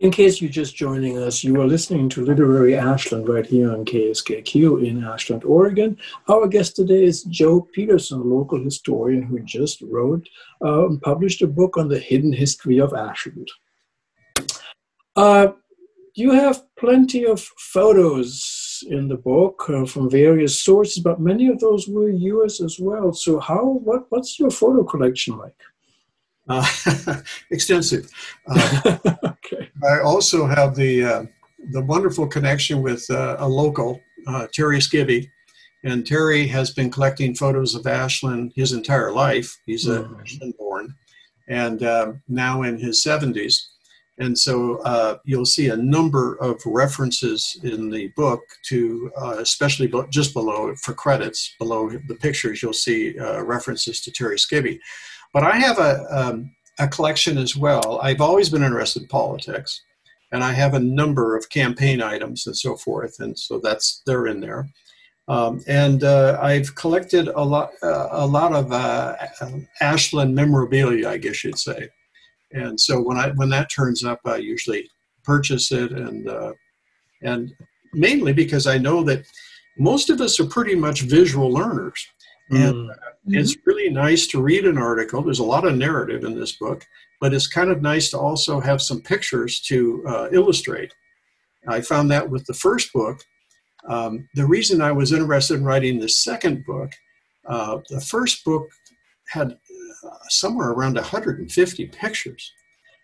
In 0.00 0.10
case 0.10 0.40
you're 0.40 0.50
just 0.50 0.74
joining 0.74 1.18
us, 1.18 1.44
you 1.44 1.60
are 1.60 1.66
listening 1.66 2.08
to 2.08 2.24
Literary 2.24 2.74
Ashland 2.74 3.28
right 3.28 3.44
here 3.44 3.70
on 3.70 3.84
KSKQ 3.84 4.86
in 4.88 5.04
Ashland, 5.04 5.44
Oregon. 5.44 5.98
Our 6.26 6.48
guest 6.48 6.74
today 6.74 7.04
is 7.04 7.24
Joe 7.24 7.60
Peterson, 7.60 8.20
a 8.20 8.24
local 8.24 8.64
historian 8.64 9.22
who 9.22 9.40
just 9.40 9.82
wrote 9.82 10.26
and 10.62 11.02
published 11.02 11.42
a 11.42 11.46
book 11.46 11.76
on 11.76 11.88
the 11.88 11.98
hidden 11.98 12.32
history 12.32 12.78
of 12.80 12.94
Ashland. 12.94 13.50
Uh, 15.16 15.48
you 16.14 16.30
have 16.30 16.64
plenty 16.76 17.26
of 17.26 17.42
photos 17.58 18.82
in 18.88 19.06
the 19.06 19.18
book 19.18 19.68
uh, 19.68 19.84
from 19.84 20.08
various 20.08 20.58
sources, 20.58 21.02
but 21.02 21.20
many 21.20 21.48
of 21.48 21.60
those 21.60 21.88
were 21.88 22.08
yours 22.08 22.62
as 22.62 22.78
well. 22.80 23.12
So, 23.12 23.38
how 23.38 23.66
what 23.66 24.06
what's 24.08 24.38
your 24.38 24.50
photo 24.50 24.82
collection 24.82 25.36
like? 25.36 25.60
Uh, 26.50 26.66
extensive. 27.50 28.10
Uh, 28.46 28.98
okay. 29.24 29.70
I 29.88 30.00
also 30.00 30.46
have 30.46 30.74
the 30.74 31.04
uh, 31.04 31.24
the 31.70 31.82
wonderful 31.82 32.26
connection 32.26 32.82
with 32.82 33.08
uh, 33.10 33.36
a 33.38 33.48
local, 33.48 34.00
uh, 34.26 34.46
Terry 34.52 34.78
Skibby, 34.80 35.30
and 35.84 36.06
Terry 36.06 36.46
has 36.48 36.72
been 36.72 36.90
collecting 36.90 37.34
photos 37.34 37.74
of 37.74 37.86
Ashland 37.86 38.52
his 38.56 38.72
entire 38.72 39.12
life. 39.12 39.48
He's 39.66 39.86
a 39.86 40.00
Mhm. 40.02 40.20
Ashland 40.20 40.54
born, 40.58 40.94
and 41.48 41.82
uh, 41.82 42.12
now 42.28 42.62
in 42.62 42.78
his 42.78 43.02
seventies. 43.02 43.68
And 44.18 44.36
so 44.36 44.76
uh, 44.92 45.16
you'll 45.24 45.46
see 45.46 45.68
a 45.70 45.76
number 45.76 46.34
of 46.42 46.60
references 46.66 47.58
in 47.62 47.88
the 47.88 48.08
book 48.16 48.42
to, 48.68 49.10
uh, 49.16 49.36
especially 49.38 49.90
just 50.10 50.34
below 50.34 50.74
for 50.82 50.92
credits, 50.92 51.54
below 51.58 51.88
the 52.08 52.16
pictures, 52.16 52.60
you'll 52.60 52.74
see 52.74 53.18
uh, 53.18 53.42
references 53.42 54.02
to 54.02 54.10
Terry 54.12 54.36
Skibby. 54.36 54.78
But 55.32 55.44
I 55.44 55.56
have 55.56 55.78
a, 55.78 56.06
um, 56.10 56.50
a 56.78 56.88
collection 56.88 57.38
as 57.38 57.56
well. 57.56 58.00
I've 58.02 58.20
always 58.20 58.48
been 58.48 58.62
interested 58.62 59.02
in 59.02 59.08
politics, 59.08 59.80
and 60.32 60.42
I 60.42 60.52
have 60.52 60.74
a 60.74 60.80
number 60.80 61.36
of 61.36 61.48
campaign 61.50 62.02
items 62.02 62.46
and 62.46 62.56
so 62.56 62.76
forth, 62.76 63.16
and 63.20 63.38
so 63.38 63.60
that's 63.62 64.02
they're 64.06 64.26
in 64.26 64.40
there. 64.40 64.68
Um, 65.28 65.60
and 65.68 66.02
uh, 66.02 66.38
I've 66.42 66.74
collected 66.74 67.28
a 67.28 67.44
lot, 67.44 67.70
uh, 67.84 68.08
a 68.10 68.26
lot 68.26 68.52
of 68.52 68.72
uh, 68.72 69.14
Ashland 69.80 70.34
memorabilia, 70.34 71.08
I 71.08 71.18
guess 71.18 71.44
you'd 71.44 71.58
say. 71.58 71.88
And 72.52 72.80
so 72.80 73.00
when 73.00 73.16
I 73.16 73.30
when 73.30 73.48
that 73.50 73.70
turns 73.70 74.04
up, 74.04 74.20
I 74.24 74.36
usually 74.36 74.90
purchase 75.22 75.70
it, 75.70 75.92
and 75.92 76.28
uh, 76.28 76.52
and 77.22 77.52
mainly 77.92 78.32
because 78.32 78.66
I 78.66 78.78
know 78.78 79.04
that 79.04 79.24
most 79.78 80.10
of 80.10 80.20
us 80.20 80.40
are 80.40 80.46
pretty 80.46 80.74
much 80.74 81.02
visual 81.02 81.52
learners. 81.52 82.04
And 82.50 82.90
Mm. 83.28 83.38
it's 83.38 83.56
really 83.66 83.90
nice 83.90 84.26
to 84.28 84.42
read 84.42 84.64
an 84.64 84.78
article. 84.78 85.22
There's 85.22 85.38
a 85.40 85.44
lot 85.44 85.66
of 85.66 85.76
narrative 85.76 86.24
in 86.24 86.34
this 86.38 86.52
book, 86.52 86.86
but 87.20 87.34
it's 87.34 87.46
kind 87.46 87.70
of 87.70 87.82
nice 87.82 88.10
to 88.10 88.18
also 88.18 88.60
have 88.60 88.80
some 88.80 89.00
pictures 89.02 89.60
to 89.62 90.02
uh, 90.06 90.28
illustrate. 90.32 90.94
I 91.68 91.80
found 91.82 92.10
that 92.10 92.28
with 92.30 92.46
the 92.46 92.54
first 92.54 92.92
book. 92.92 93.22
Um, 93.86 94.28
the 94.34 94.46
reason 94.46 94.80
I 94.80 94.92
was 94.92 95.12
interested 95.12 95.56
in 95.56 95.64
writing 95.64 96.00
the 96.00 96.08
second 96.08 96.64
book, 96.64 96.92
uh, 97.46 97.78
the 97.88 98.00
first 98.00 98.44
book 98.44 98.68
had 99.28 99.52
uh, 99.52 100.16
somewhere 100.28 100.70
around 100.70 100.94
150 100.96 101.86
pictures. 101.88 102.52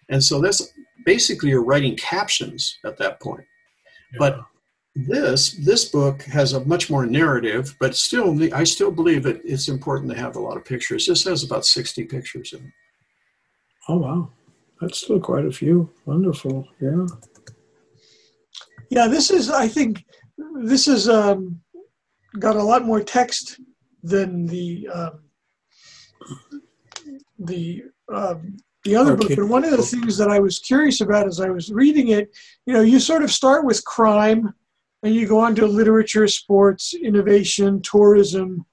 And 0.09 0.23
so 0.23 0.41
that's 0.41 0.73
basically 1.05 1.51
you're 1.51 1.65
writing 1.65 1.97
captions 1.97 2.79
at 2.85 2.97
that 2.99 3.21
point. 3.21 3.45
But 4.19 4.41
this 4.97 5.53
this 5.53 5.85
book 5.85 6.23
has 6.23 6.55
a 6.55 6.65
much 6.65 6.89
more 6.89 7.05
narrative, 7.05 7.77
but 7.79 7.95
still, 7.95 8.55
I 8.55 8.65
still 8.65 8.91
believe 8.91 9.23
that 9.25 9.43
it's 9.45 9.69
important 9.69 10.11
to 10.11 10.19
have 10.19 10.37
a 10.37 10.41
lot 10.41 10.57
of 10.57 10.65
pictures. 10.65 11.07
This 11.07 11.25
has 11.25 11.45
about 11.45 11.67
60 11.67 12.05
pictures 12.05 12.55
in 12.55 12.61
it. 12.61 12.73
Oh 13.89 13.99
wow, 13.99 14.31
that's 14.81 14.99
still 14.99 15.21
quite 15.21 15.45
a 15.45 15.53
few. 15.53 15.91
Wonderful, 16.07 16.67
yeah. 16.81 17.07
Yeah, 18.89 19.07
this 19.07 19.31
is, 19.31 19.51
I 19.51 19.69
think, 19.69 20.05
this 20.63 20.89
is 20.89 21.09
um, 21.09 21.61
got 22.39 22.57
a 22.57 22.63
lot 22.63 22.85
more 22.85 23.03
text 23.03 23.61
than 24.03 24.47
the 24.47 24.89
um, 24.93 25.21
the 27.39 27.83
um, 28.13 28.57
the 28.85 28.97
other 28.97 29.15
book. 29.15 29.27
Okay. 29.27 29.35
But 29.35 29.49
one 29.49 29.65
of 29.65 29.73
the 29.73 29.83
things 29.83 30.17
that 30.17 30.31
I 30.31 30.39
was 30.39 30.59
curious 30.59 31.03
about 31.03 31.27
as 31.27 31.41
I 31.41 31.51
was 31.51 31.71
reading 31.71 32.09
it, 32.09 32.35
you 32.65 32.73
know, 32.73 32.81
you 32.81 32.99
sort 32.99 33.23
of 33.23 33.31
start 33.31 33.67
with 33.67 33.85
crime, 33.85 34.55
and 35.03 35.15
you 35.15 35.27
go 35.27 35.39
on 35.39 35.55
to 35.57 35.67
literature, 35.67 36.27
sports, 36.27 36.95
innovation, 36.95 37.81
tourism, 37.83 38.65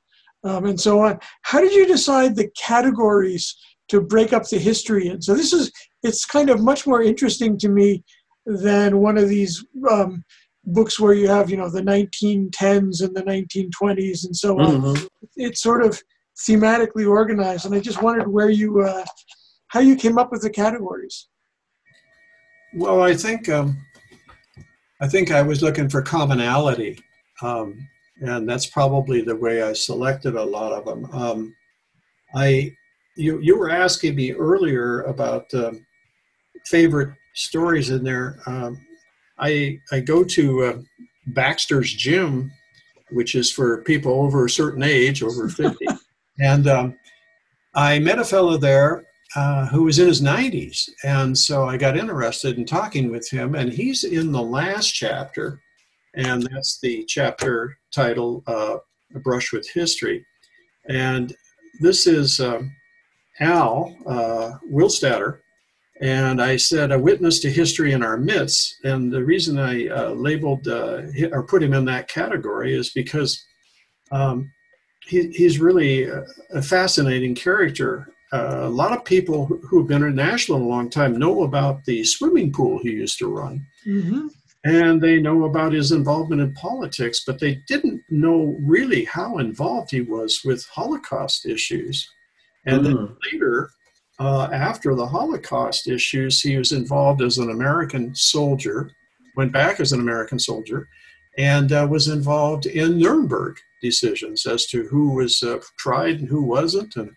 um, 0.44 0.66
and 0.66 0.80
so 0.80 1.00
on. 1.00 1.20
How 1.44 1.60
did 1.62 1.74
you 1.74 1.86
decide 1.86 2.36
the 2.36 2.50
categories 2.58 3.56
to 3.90 4.02
break 4.02 4.34
up 4.34 4.48
the 4.48 4.58
history 4.58 5.08
in? 5.08 5.22
So 5.22 5.34
this 5.34 5.54
is 5.54 5.72
it's 6.02 6.26
kind 6.26 6.50
of 6.50 6.62
much 6.62 6.86
more 6.86 7.02
interesting 7.02 7.58
to 7.60 7.70
me 7.70 8.04
than 8.46 9.00
one 9.00 9.18
of 9.18 9.30
these 9.30 9.66
um, 9.90 10.24
books 10.66 11.00
where 11.00 11.14
you 11.14 11.28
have 11.28 11.50
you 11.50 11.58
know 11.58 11.70
the 11.70 11.82
1910s 11.82 13.04
and 13.04 13.16
the 13.16 13.24
1920s 13.24 14.26
and 14.26 14.36
so 14.36 14.60
on. 14.60 14.82
Mhm. 14.82 15.08
It's 15.36 15.62
sort 15.62 15.86
of 15.86 16.02
thematically 16.48 17.08
organized, 17.08 17.66
and 17.66 17.76
I 17.76 17.80
just 17.80 18.02
wondered 18.02 18.28
where 18.28 18.50
you 18.50 18.82
uh, 18.82 19.06
how 19.68 19.80
you 19.80 19.96
came 19.96 20.18
up 20.18 20.32
with 20.32 20.42
the 20.42 20.50
categories. 20.50 21.28
Well, 22.76 23.02
I 23.02 23.14
think 23.14 23.50
um, 23.50 23.78
I 25.04 25.08
think 25.08 25.32
I 25.32 25.42
was 25.42 25.62
looking 25.62 25.89
for 25.89 26.02
commonality, 26.02 26.98
um, 27.42 27.89
and 28.22 28.48
that's 28.48 28.68
probably 28.68 29.22
the 29.22 29.36
way 29.36 29.62
I 29.62 29.74
selected 29.74 30.36
a 30.36 30.44
lot 30.44 30.72
of 30.72 30.86
them. 30.86 31.06
Um, 31.12 31.56
I 32.34 32.74
you 33.18 33.42
you 33.42 33.60
were 33.60 33.70
asking 33.70 34.16
me 34.16 34.32
earlier 34.32 35.02
about 35.02 35.54
um, 35.54 35.86
favorite 36.68 37.13
stories 37.34 37.89
in 37.89 38.06
there. 38.06 38.39
Um, 38.46 38.80
I 39.38 39.78
I 39.92 40.00
go 40.00 40.24
to 40.24 40.63
uh, 40.63 40.78
Baxter's 41.28 41.94
Gym, 41.94 42.50
which 43.12 43.36
is 43.36 43.52
for 43.52 43.84
people 43.84 44.13
over 44.13 44.46
a 44.46 44.50
certain 44.50 44.84
age, 44.84 45.22
over 45.22 45.50
fifty, 45.50 45.86
and 46.39 46.66
um, 46.66 46.98
I 47.76 48.00
met 48.00 48.20
a 48.20 48.24
fellow 48.24 48.56
there 48.56 49.04
uh, 49.36 49.65
who 49.67 49.84
was 49.84 50.00
in 50.00 50.08
his 50.08 50.22
90s. 50.22 50.89
And 51.04 51.38
so 51.38 51.67
I 51.67 51.78
got 51.78 51.98
interested 51.98 52.58
in 52.58 52.65
talking 52.65 53.12
with 53.12 53.30
him, 53.30 53.56
and 53.56 53.72
he's 53.72 54.04
in 54.04 54.32
the 54.32 54.41
last 54.41 54.91
chapter, 54.91 55.62
and 56.15 56.43
that's 56.52 56.80
the 56.82 57.04
chapter 57.06 57.78
title 57.93 58.43
uh, 58.48 58.78
A 59.15 59.19
Brush 59.19 59.52
with 59.52 59.67
History. 59.69 60.26
And 60.88 61.36
this 61.80 62.06
is 62.06 62.39
um, 62.39 62.72
Al 63.39 63.96
uh, 64.06 64.52
Wilstatter. 64.72 65.39
And 66.02 66.41
I 66.41 66.58
said, 66.58 66.91
a 66.91 67.00
witness 67.00 67.39
to 67.41 67.50
history 67.50 67.93
in 67.93 68.04
our 68.04 68.17
midst. 68.17 68.76
And 68.84 69.12
the 69.12 69.24
reason 69.24 69.58
I 69.58 69.88
uh, 69.88 70.10
labeled 70.10 70.67
uh, 70.67 71.04
or 71.32 71.43
put 71.43 71.63
him 71.63 71.74
in 71.74 71.86
that 71.86 72.10
category 72.10 72.76
is 72.76 72.89
because 72.89 73.41
um, 74.12 74.52
he, 75.08 75.30
he's 75.30 75.60
really 75.60 76.04
a, 76.04 76.24
a 76.54 76.62
fascinating 76.62 77.36
character 77.36 78.12
uh, 78.34 78.62
a 78.63 78.69
lot 78.82 78.91
of 78.98 79.06
people 79.06 79.46
who- 79.46 79.80
have 79.80 79.88
been 79.88 80.04
in 80.04 80.19
Ashland 80.19 80.63
a 80.63 80.67
long 80.76 80.89
time 80.89 81.17
know 81.24 81.43
about 81.43 81.76
the 81.86 82.04
swimming 82.04 82.52
pool 82.52 82.80
he 82.82 82.91
used 83.04 83.17
to 83.19 83.28
run, 83.28 83.56
Mm-hmm. 83.86 84.28
and 84.65 85.02
they 85.02 85.19
know 85.28 85.39
about 85.46 85.74
his 85.74 85.91
involvement 85.91 86.41
in 86.41 86.54
politics, 86.54 87.24
but 87.28 87.39
they 87.39 87.54
didn't 87.67 88.02
know 88.10 88.39
really 88.76 89.04
how 89.06 89.38
involved 89.38 89.91
he 89.91 90.02
was 90.02 90.41
with 90.43 90.65
Holocaust 90.78 91.46
issues. 91.46 91.96
And 92.65 92.86
then 92.86 92.96
Mm. 92.98 93.15
later, 93.32 93.69
uh, 94.19 94.48
after 94.69 94.96
the 94.96 95.08
Holocaust 95.17 95.88
issues, 95.88 96.39
he 96.41 96.56
was 96.58 96.72
involved 96.72 97.22
as 97.22 97.38
an 97.39 97.50
American 97.58 98.15
soldier, 98.15 98.89
went 99.36 99.52
back 99.52 99.80
as 99.80 99.91
an 99.91 100.00
American 100.00 100.39
soldier, 100.39 100.88
and 101.38 101.72
uh, 101.74 101.86
was 101.89 102.08
involved 102.08 102.65
in 102.67 102.98
Nuremberg 103.00 103.58
decisions 103.82 104.46
as 104.46 104.65
to 104.67 104.78
who 104.91 105.10
was 105.19 105.34
uh, 105.43 105.60
tried 105.78 106.19
and 106.19 106.30
who 106.30 106.43
wasn't, 106.43 106.96
and 106.96 107.10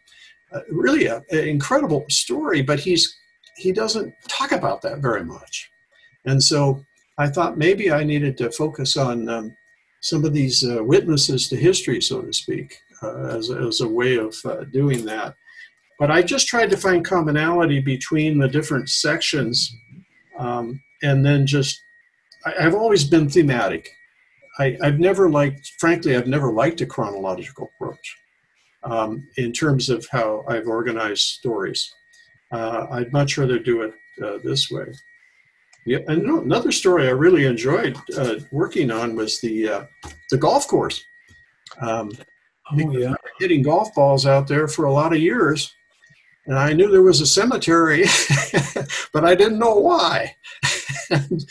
really 0.71 1.07
an 1.07 1.23
incredible 1.31 2.05
story. 2.09 2.63
But 2.63 2.81
he's 2.81 3.15
he 3.57 3.73
doesn't 3.73 4.15
talk 4.29 4.53
about 4.53 4.83
that 4.83 4.99
very 4.99 5.25
much, 5.25 5.71
and 6.25 6.43
so 6.43 6.85
I 7.19 7.29
thought 7.29 7.59
maybe 7.59 7.91
I 7.91 8.05
needed 8.05 8.37
to 8.39 8.51
focus 8.51 8.97
on 8.97 9.29
um, 9.29 9.57
some 10.01 10.25
of 10.25 10.33
these 10.33 10.65
uh, 10.65 10.83
witnesses 10.83 11.49
to 11.49 11.57
history, 11.57 12.01
so 12.01 12.23
to 12.23 12.33
speak, 12.33 12.79
uh, 13.03 13.37
as, 13.37 13.51
as 13.51 13.81
a 13.81 13.89
way 13.89 14.17
of 14.17 14.35
uh, 14.45 14.65
doing 14.65 15.05
that. 15.07 15.35
But 15.99 16.11
I 16.11 16.23
just 16.23 16.47
tried 16.47 16.71
to 16.71 16.77
find 16.77 17.05
commonality 17.05 17.81
between 17.81 18.39
the 18.39 18.49
different 18.49 18.91
sections. 18.91 19.75
Um, 20.39 20.83
and 21.03 21.25
then 21.25 21.47
just 21.47 21.83
I, 22.45 22.63
have 22.63 22.75
always 22.75 23.05
been 23.05 23.29
thematic. 23.29 23.91
I, 24.59 24.77
have 24.83 24.99
never 24.99 25.31
liked, 25.31 25.73
frankly, 25.79 26.17
I've 26.17 26.27
never 26.27 26.53
liked 26.53 26.81
a 26.81 26.87
chronological 26.87 27.71
approach 27.75 28.17
um, 28.87 29.27
in 29.37 29.53
terms 29.53 29.91
of 29.91 30.07
how 30.11 30.45
I've 30.49 30.67
organized 30.67 31.23
stories. 31.23 31.93
Uh, 32.53 32.87
I'd 32.91 33.13
much 33.13 33.37
rather 33.39 33.59
do 33.59 33.83
it 33.83 33.95
uh, 34.25 34.39
this 34.45 34.71
way. 34.71 34.87
Yeah, 35.85 35.99
and 36.09 36.23
another 36.23 36.73
story 36.73 37.07
I 37.07 37.13
really 37.13 37.47
enjoyed 37.47 37.97
uh, 38.17 38.37
working 38.51 38.91
on 38.91 39.15
was 39.15 39.41
the 39.41 39.69
uh, 39.69 39.85
the 40.31 40.37
golf 40.37 40.67
course. 40.67 41.05
Um, 41.81 42.11
oh 42.73 42.91
yeah, 42.93 43.15
hitting 43.39 43.63
golf 43.63 43.95
balls 43.95 44.27
out 44.27 44.49
there 44.49 44.67
for 44.67 44.87
a 44.87 44.93
lot 44.93 45.13
of 45.13 45.21
years, 45.21 45.73
and 46.47 46.59
I 46.59 46.73
knew 46.73 46.91
there 46.91 47.03
was 47.03 47.21
a 47.21 47.27
cemetery, 47.27 48.05
but 49.13 49.25
I 49.25 49.35
didn't 49.35 49.59
know 49.59 49.77
why. 49.77 50.35
and, 51.11 51.45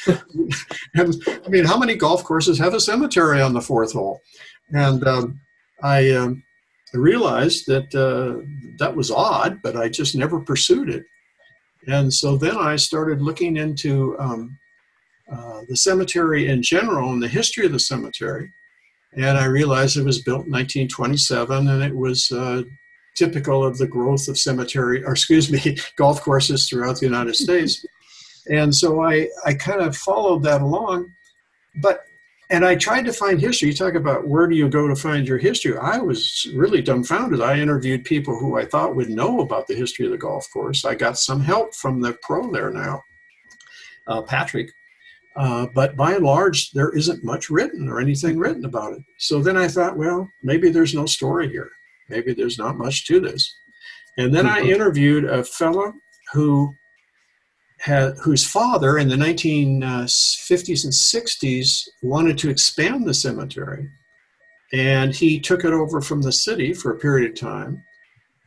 and, 0.95 1.15
I 1.45 1.49
mean, 1.49 1.65
how 1.65 1.77
many 1.77 1.95
golf 1.95 2.23
courses 2.23 2.57
have 2.59 2.73
a 2.73 2.79
cemetery 2.79 3.41
on 3.41 3.53
the 3.53 3.61
fourth 3.61 3.93
hole? 3.93 4.21
And 4.71 5.05
um, 5.05 5.39
I, 5.83 6.11
um, 6.11 6.43
I, 6.95 6.97
realized 6.97 7.67
that 7.67 7.93
uh, 7.93 8.45
that 8.79 8.95
was 8.95 9.11
odd, 9.11 9.61
but 9.61 9.75
I 9.75 9.89
just 9.89 10.15
never 10.15 10.39
pursued 10.39 10.89
it. 10.89 11.05
And 11.87 12.11
so 12.11 12.37
then 12.37 12.57
I 12.57 12.75
started 12.75 13.21
looking 13.21 13.57
into 13.57 14.17
um, 14.19 14.57
uh, 15.31 15.61
the 15.67 15.77
cemetery 15.77 16.47
in 16.47 16.61
general 16.61 17.11
and 17.11 17.21
the 17.21 17.27
history 17.27 17.65
of 17.65 17.71
the 17.71 17.79
cemetery. 17.79 18.51
And 19.13 19.37
I 19.37 19.45
realized 19.45 19.97
it 19.97 20.03
was 20.03 20.21
built 20.21 20.45
in 20.45 20.51
1927 20.51 21.67
and 21.67 21.83
it 21.83 21.95
was 21.95 22.31
uh, 22.31 22.63
typical 23.15 23.63
of 23.63 23.77
the 23.77 23.87
growth 23.87 24.27
of 24.27 24.37
cemetery, 24.37 25.03
or 25.03 25.11
excuse 25.13 25.51
me, 25.51 25.77
golf 25.95 26.21
courses 26.21 26.67
throughout 26.67 26.99
the 26.99 27.05
United 27.05 27.35
States. 27.45 27.85
And 28.51 28.73
so 28.75 29.01
I, 29.01 29.27
I 29.45 29.53
kind 29.53 29.81
of 29.81 29.95
followed 29.97 30.43
that 30.43 30.61
along. 30.61 31.11
But 31.81 32.03
and 32.49 32.65
I 32.65 32.75
tried 32.75 33.05
to 33.05 33.13
find 33.13 33.39
history. 33.39 33.69
You 33.69 33.75
talk 33.75 33.95
about 33.95 34.27
where 34.27 34.47
do 34.47 34.55
you 34.55 34.69
go 34.69 34.87
to 34.87 34.95
find 34.95 35.27
your 35.27 35.37
history? 35.37 35.77
I 35.77 35.97
was 35.97 36.47
really 36.53 36.81
dumbfounded. 36.81 37.41
I 37.41 37.59
interviewed 37.59 38.05
people 38.05 38.37
who 38.37 38.57
I 38.57 38.65
thought 38.65 38.95
would 38.95 39.09
know 39.09 39.41
about 39.41 39.67
the 39.67 39.75
history 39.75 40.05
of 40.05 40.11
the 40.11 40.17
golf 40.17 40.47
course. 40.51 40.85
I 40.85 40.95
got 40.95 41.17
some 41.17 41.41
help 41.41 41.73
from 41.75 42.01
the 42.01 42.13
pro 42.21 42.51
there 42.51 42.71
now, 42.71 43.03
uh, 44.07 44.21
Patrick. 44.21 44.71
Uh, 45.35 45.67
but 45.75 45.97
by 45.97 46.13
and 46.13 46.23
large, 46.23 46.71
there 46.71 46.95
isn't 46.95 47.23
much 47.23 47.49
written 47.49 47.89
or 47.89 47.99
anything 47.99 48.37
written 48.37 48.63
about 48.63 48.93
it. 48.93 49.01
So 49.17 49.41
then 49.41 49.57
I 49.57 49.67
thought, 49.67 49.97
well, 49.97 50.29
maybe 50.41 50.69
there's 50.69 50.93
no 50.93 51.05
story 51.05 51.49
here 51.49 51.71
maybe 52.09 52.33
there's 52.33 52.57
not 52.57 52.77
much 52.77 53.05
to 53.07 53.19
this. 53.19 53.59
And 54.17 54.33
then 54.33 54.45
I 54.45 54.61
mm-hmm. 54.61 54.69
interviewed 54.69 55.25
a 55.25 55.43
fellow 55.43 55.93
who 56.33 56.75
had, 57.85 58.17
whose 58.17 58.45
father 58.45 58.97
in 58.97 59.07
the 59.07 59.15
1950s 59.15 60.83
and 60.83 60.93
60s 60.93 61.87
wanted 62.01 62.35
to 62.39 62.49
expand 62.49 63.05
the 63.05 63.13
cemetery. 63.13 63.87
And 64.73 65.13
he 65.13 65.39
took 65.39 65.63
it 65.63 65.71
over 65.71 66.01
from 66.01 66.23
the 66.23 66.31
city 66.31 66.73
for 66.73 66.91
a 66.91 66.97
period 66.97 67.31
of 67.31 67.39
time 67.39 67.83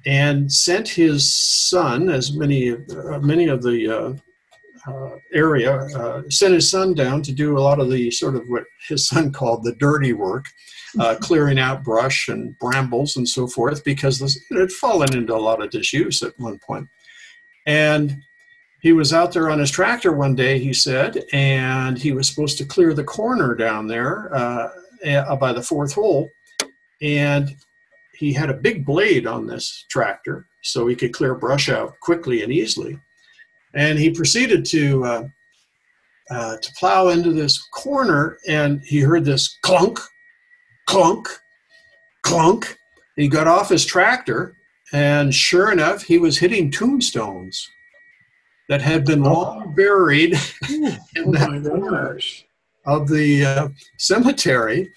and 0.04 0.52
sent 0.52 0.88
his 0.88 1.32
son, 1.32 2.10
as 2.10 2.32
many, 2.32 2.72
uh, 2.72 3.20
many 3.20 3.46
of 3.46 3.62
the 3.62 3.88
uh, 3.88 4.90
uh, 4.90 5.16
area, 5.32 5.76
uh, 5.96 6.22
sent 6.28 6.54
his 6.54 6.68
son 6.68 6.94
down 6.94 7.22
to 7.22 7.32
do 7.32 7.56
a 7.56 7.60
lot 7.60 7.78
of 7.78 7.90
the 7.90 8.10
sort 8.10 8.34
of 8.34 8.42
what 8.48 8.64
his 8.88 9.06
son 9.06 9.32
called 9.32 9.62
the 9.62 9.74
dirty 9.76 10.12
work 10.12 10.46
uh, 10.98 11.14
clearing 11.20 11.60
out 11.60 11.84
brush 11.84 12.28
and 12.28 12.58
brambles 12.58 13.16
and 13.16 13.28
so 13.28 13.46
forth 13.46 13.84
because 13.84 14.18
this, 14.18 14.36
it 14.50 14.58
had 14.58 14.72
fallen 14.72 15.16
into 15.16 15.34
a 15.34 15.36
lot 15.36 15.62
of 15.62 15.70
disuse 15.70 16.24
at 16.24 16.38
one 16.40 16.58
point. 16.58 16.88
And 17.66 18.24
he 18.80 18.92
was 18.92 19.12
out 19.12 19.32
there 19.32 19.50
on 19.50 19.58
his 19.58 19.70
tractor 19.70 20.12
one 20.12 20.34
day, 20.34 20.58
he 20.58 20.72
said, 20.72 21.24
and 21.32 21.98
he 21.98 22.12
was 22.12 22.28
supposed 22.28 22.58
to 22.58 22.64
clear 22.64 22.94
the 22.94 23.04
corner 23.04 23.54
down 23.54 23.88
there 23.88 24.32
uh, 24.34 25.36
by 25.36 25.52
the 25.52 25.62
fourth 25.62 25.92
hole. 25.92 26.28
And 27.02 27.56
he 28.14 28.32
had 28.32 28.50
a 28.50 28.54
big 28.54 28.84
blade 28.84 29.26
on 29.26 29.46
this 29.46 29.84
tractor 29.88 30.46
so 30.62 30.86
he 30.86 30.94
could 30.94 31.12
clear 31.12 31.34
brush 31.34 31.68
out 31.68 31.98
quickly 32.00 32.42
and 32.42 32.52
easily. 32.52 32.98
And 33.74 33.98
he 33.98 34.10
proceeded 34.10 34.64
to 34.66 35.04
uh, 35.04 35.28
uh, 36.30 36.56
to 36.58 36.72
plow 36.78 37.08
into 37.08 37.32
this 37.32 37.58
corner, 37.72 38.38
and 38.46 38.82
he 38.84 39.00
heard 39.00 39.24
this 39.24 39.58
clunk, 39.62 39.98
clunk, 40.86 41.26
clunk. 42.22 42.76
He 43.16 43.28
got 43.28 43.46
off 43.46 43.70
his 43.70 43.86
tractor, 43.86 44.54
and 44.92 45.34
sure 45.34 45.72
enough, 45.72 46.02
he 46.02 46.18
was 46.18 46.38
hitting 46.38 46.70
tombstones 46.70 47.66
that 48.68 48.82
had 48.82 49.04
been 49.04 49.26
oh. 49.26 49.32
long 49.32 49.74
buried 49.74 50.34
in 50.70 50.98
oh 51.16 51.32
that 51.32 51.62
corner 51.64 52.18
of 52.86 53.08
the 53.08 53.44
uh, 53.44 53.68
cemetery 53.98 54.90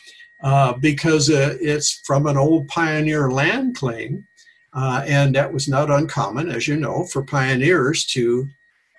uh, 0.43 0.73
because 0.73 1.29
uh, 1.29 1.55
it's 1.59 2.01
from 2.05 2.27
an 2.27 2.37
old 2.37 2.67
pioneer 2.67 3.31
land 3.31 3.75
claim. 3.75 4.25
Uh, 4.73 5.03
and 5.05 5.35
that 5.35 5.51
was 5.51 5.67
not 5.67 5.91
uncommon, 5.91 6.49
as 6.49 6.65
you 6.67 6.77
know, 6.77 7.03
for 7.05 7.23
pioneers 7.23 8.05
to 8.05 8.47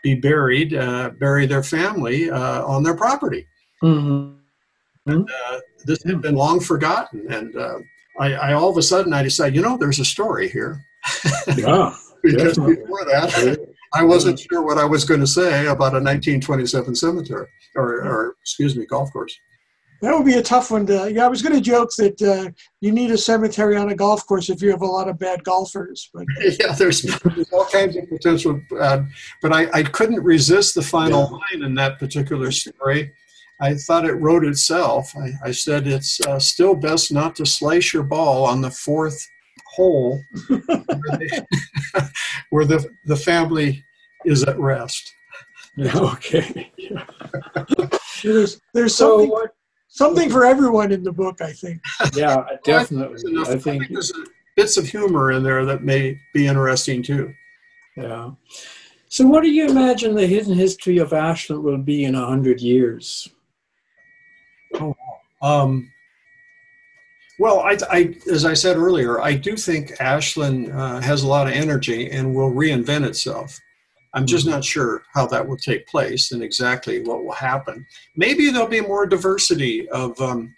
be 0.02 0.14
buried, 0.14 0.74
uh, 0.74 1.11
bury 1.18 1.46
their 1.46 1.62
family 1.62 2.30
uh, 2.30 2.62
on 2.66 2.82
their 2.82 2.94
property. 2.94 3.46
Mm-hmm. 3.82 4.38
And, 5.06 5.30
this 5.85 6.02
had 6.04 6.22
been 6.22 6.37
long 6.37 6.61
forgotten. 6.61 7.26
And 7.32 7.56
uh, 7.56 7.78
I, 8.20 8.35
I, 8.35 8.52
all 8.52 8.70
of 8.70 8.76
a 8.76 8.82
sudden 8.82 9.12
I 9.12 9.24
decided, 9.24 9.56
you 9.56 9.62
know, 9.62 9.76
there's 9.76 9.98
a 9.98 10.04
story 10.04 10.48
here. 10.48 10.80
Yeah. 11.56 11.92
because 12.22 12.56
definitely. 12.56 12.76
before 12.76 13.04
that, 13.06 13.71
I 13.94 14.02
wasn't 14.02 14.40
yeah. 14.40 14.46
sure 14.50 14.62
what 14.62 14.78
I 14.78 14.85
was 14.85 15.05
going 15.05 15.20
to 15.20 15.26
say 15.26 15.66
about 15.66 15.92
a 15.92 16.00
1927 16.00 16.94
cemetery 16.94 17.48
or, 17.76 18.02
or, 18.02 18.37
excuse 18.40 18.76
me, 18.76 18.87
golf 18.87 19.12
course. 19.12 19.37
That 20.00 20.16
would 20.16 20.26
be 20.26 20.35
a 20.35 20.42
tough 20.42 20.72
one 20.72 20.85
to. 20.87 21.12
Yeah, 21.12 21.26
I 21.26 21.28
was 21.28 21.42
going 21.42 21.55
to 21.55 21.61
joke 21.61 21.90
that 21.98 22.20
uh, 22.20 22.50
you 22.81 22.90
need 22.90 23.12
a 23.12 23.18
cemetery 23.18 23.76
on 23.76 23.90
a 23.90 23.94
golf 23.94 24.26
course 24.26 24.50
if 24.50 24.61
you 24.61 24.70
have 24.70 24.83
a 24.83 24.87
lot 24.87 25.09
of 25.09 25.16
bad 25.16 25.44
golfers. 25.44 26.11
But 26.12 26.24
yeah, 26.59 26.72
there's, 26.72 27.02
there's 27.02 27.48
all 27.52 27.66
kinds 27.66 27.96
of 27.96 28.09
potential. 28.09 28.61
Uh, 28.81 29.02
but 29.40 29.52
I, 29.52 29.70
I 29.72 29.83
couldn't 29.85 30.22
resist 30.24 30.74
the 30.74 30.83
final 30.83 31.22
yeah. 31.22 31.59
line 31.59 31.64
in 31.64 31.74
that 31.76 32.00
particular 32.00 32.50
story 32.50 33.12
I 33.62 33.76
thought 33.76 34.05
it 34.05 34.14
wrote 34.14 34.44
itself. 34.44 35.14
I, 35.16 35.31
I 35.44 35.52
said 35.52 35.87
it's 35.87 36.20
uh, 36.26 36.40
still 36.40 36.74
best 36.74 37.12
not 37.12 37.37
to 37.37 37.46
slice 37.46 37.92
your 37.92 38.02
ball 38.02 38.44
on 38.44 38.61
the 38.61 38.72
fourth 38.72 39.24
hole 39.72 40.20
where, 40.48 40.61
they, 41.18 41.28
where, 42.50 42.64
the, 42.64 42.88
the 43.06 43.16
family 43.16 43.85
is 44.24 44.42
at 44.44 44.58
rest. 44.58 45.12
Okay. 45.78 46.70
there's 48.22 48.61
there's 48.74 48.94
something, 48.94 49.28
so, 49.28 49.46
something 49.88 50.30
for 50.30 50.44
everyone 50.44 50.92
in 50.92 51.02
the 51.02 51.12
book, 51.12 51.40
I 51.40 51.52
think. 51.52 51.80
Yeah, 52.14 52.44
definitely. 52.64 53.22
I, 53.38 53.52
I 53.52 53.58
think, 53.58 53.88
there's 53.88 54.12
bits 54.56 54.76
of 54.76 54.87
humor 54.87 55.32
in 55.32 55.42
there 55.42 55.64
that 55.64 55.82
may 55.82 56.20
be 56.35 56.46
interesting 56.46 57.02
too. 57.02 57.32
Yeah. 57.96 58.30
So, 59.08 59.26
what 59.26 59.42
do 59.42 59.50
you 59.50 59.68
imagine 59.68 60.14
the 60.14 60.26
hidden 60.26 60.54
history 60.54 60.98
of 60.98 61.12
Ashland 61.12 61.62
will 61.62 61.78
be 61.78 62.04
in 62.04 62.14
a 62.14 62.26
hundred 62.26 62.61
years? 62.61 63.28
Oh, 64.74 64.94
um, 65.42 65.91
well, 67.42 67.59
I, 67.59 67.76
I, 67.90 68.14
as 68.31 68.44
I 68.44 68.55
said 68.55 68.76
earlier, 68.76 69.20
I 69.20 69.35
do 69.35 69.57
think 69.57 70.00
Ashland 70.00 70.70
uh, 70.70 71.00
has 71.00 71.24
a 71.24 71.26
lot 71.26 71.48
of 71.48 71.55
energy 71.55 72.09
and 72.09 72.33
will 72.33 72.52
reinvent 72.52 73.05
itself. 73.05 73.59
I'm 74.14 74.26
just 74.26 74.46
not 74.46 74.64
sure 74.64 75.02
how 75.12 75.26
that 75.26 75.48
will 75.48 75.57
take 75.57 75.88
place 75.88 76.31
and 76.31 76.40
exactly 76.40 77.02
what 77.02 77.24
will 77.24 77.33
happen. 77.33 77.85
Maybe 78.14 78.50
there'll 78.50 78.68
be 78.68 78.81
more 78.81 79.07
diversity 79.07 79.88
of 79.88 80.20
um, 80.20 80.55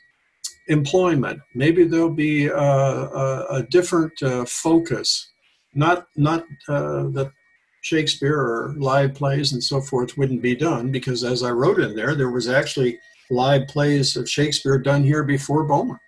employment. 0.68 1.40
Maybe 1.54 1.84
there'll 1.84 2.10
be 2.10 2.50
uh, 2.50 2.58
a, 2.58 3.46
a, 3.52 3.62
different 3.62 4.22
uh, 4.22 4.44
focus. 4.44 5.32
Not 5.72 6.08
not 6.16 6.44
uh, 6.68 7.04
that 7.16 7.32
Shakespeare 7.80 8.38
or 8.38 8.74
live 8.76 9.14
plays 9.14 9.54
and 9.54 9.64
so 9.64 9.80
forth 9.80 10.18
wouldn't 10.18 10.42
be 10.42 10.54
done 10.54 10.92
because, 10.92 11.24
as 11.24 11.42
I 11.42 11.50
wrote 11.50 11.80
in 11.80 11.96
there, 11.96 12.14
there 12.14 12.30
was 12.30 12.46
actually 12.46 12.98
live 13.30 13.68
plays 13.68 14.16
of 14.16 14.28
Shakespeare 14.28 14.76
done 14.76 15.02
here 15.02 15.24
before 15.24 15.64
Bowmer, 15.64 15.94
mm-hmm. 15.94 16.03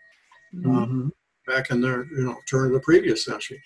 Um, 0.64 1.12
back 1.46 1.70
in 1.70 1.80
the 1.80 2.06
you 2.10 2.24
know 2.24 2.36
turn 2.48 2.66
of 2.66 2.72
the 2.72 2.80
previous 2.80 3.24
century. 3.24 3.62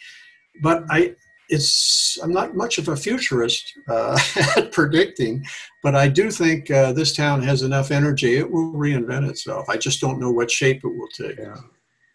But 0.62 0.84
I, 0.90 1.14
it's 1.48 2.18
I'm 2.22 2.32
not 2.32 2.56
much 2.56 2.78
of 2.78 2.88
a 2.88 2.96
futurist 2.96 3.72
uh, 3.88 4.18
at 4.56 4.72
predicting, 4.72 5.44
but 5.82 5.94
I 5.94 6.08
do 6.08 6.30
think 6.30 6.70
uh, 6.70 6.92
this 6.92 7.14
town 7.14 7.42
has 7.42 7.62
enough 7.62 7.90
energy; 7.90 8.36
it 8.36 8.50
will 8.50 8.72
reinvent 8.72 9.28
itself. 9.28 9.68
I 9.68 9.76
just 9.76 10.00
don't 10.00 10.20
know 10.20 10.30
what 10.30 10.50
shape 10.50 10.82
it 10.84 10.88
will 10.88 11.08
take. 11.16 11.38
Yeah. 11.38 11.56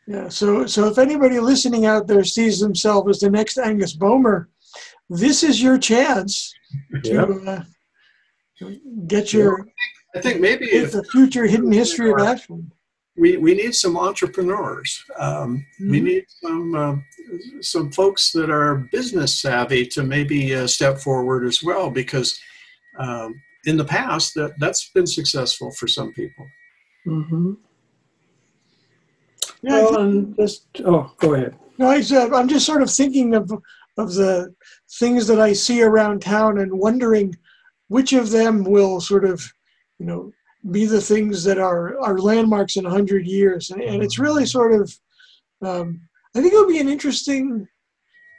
Yeah. 0.07 0.29
So, 0.29 0.67
so 0.67 0.87
if 0.87 0.99
anybody 0.99 1.39
listening 1.39 1.87
out 1.87 2.05
there 2.05 2.23
sees 2.23 2.59
themselves 2.59 3.09
as 3.09 3.19
the 3.21 3.29
next 3.29 3.57
Angus 3.57 3.93
Bowmer, 3.93 4.49
this 5.09 5.41
is 5.41 5.61
your 5.61 5.79
chance 5.79 6.53
to 7.03 7.11
yep. 7.11 7.29
uh, 7.47 8.69
get 9.07 9.33
your 9.33 9.65
I 10.15 10.21
think 10.21 10.39
maybe 10.39 10.65
it's 10.65 10.93
the 10.93 11.03
future 11.05 11.45
hidden 11.45 11.71
history 11.71 12.11
of 12.11 12.19
Ashland. 12.19 12.71
We, 13.17 13.37
we 13.37 13.53
need 13.55 13.73
some 13.73 13.97
entrepreneurs. 13.97 15.03
Um, 15.17 15.65
mm-hmm. 15.79 15.91
We 15.91 15.99
need 16.01 16.25
some 16.27 16.75
uh, 16.75 16.95
some 17.61 17.91
folks 17.91 18.31
that 18.33 18.49
are 18.49 18.87
business 18.91 19.39
savvy 19.41 19.85
to 19.87 20.03
maybe 20.03 20.53
uh, 20.53 20.67
step 20.67 20.99
forward 20.99 21.45
as 21.45 21.63
well 21.63 21.89
because 21.89 22.37
um, 22.99 23.41
in 23.65 23.77
the 23.77 23.85
past, 23.85 24.33
that 24.35 24.53
that's 24.59 24.89
been 24.91 25.07
successful 25.07 25.71
for 25.71 25.87
some 25.87 26.13
people. 26.13 26.45
Mm-hmm. 27.07 27.53
Yeah, 29.61 29.75
I 29.75 29.81
Well, 29.81 29.87
think- 29.87 29.99
and 29.99 30.35
just 30.37 30.67
oh, 30.85 31.13
go 31.17 31.33
ahead. 31.33 31.55
No, 31.77 31.87
I 31.89 32.01
said, 32.01 32.31
I'm 32.31 32.47
just 32.47 32.65
sort 32.65 32.81
of 32.81 32.89
thinking 32.91 33.33
of 33.33 33.51
of 33.97 34.13
the 34.13 34.53
things 34.99 35.25
that 35.27 35.39
I 35.39 35.53
see 35.53 35.81
around 35.81 36.21
town 36.21 36.57
and 36.59 36.71
wondering 36.79 37.35
which 37.87 38.13
of 38.13 38.29
them 38.29 38.63
will 38.63 38.99
sort 38.99 39.23
of, 39.25 39.41
you 39.99 40.05
know, 40.05 40.31
be 40.71 40.85
the 40.85 41.01
things 41.01 41.43
that 41.43 41.57
are 41.59 41.99
are 41.99 42.17
landmarks 42.17 42.75
in 42.77 42.85
a 42.85 42.89
hundred 42.89 43.25
years. 43.27 43.71
And, 43.71 43.81
and 43.81 44.03
it's 44.03 44.19
really 44.19 44.45
sort 44.45 44.73
of, 44.73 44.93
um, 45.61 46.01
I 46.35 46.41
think 46.41 46.53
it 46.53 46.57
would 46.57 46.67
be 46.67 46.79
an 46.79 46.89
interesting 46.89 47.67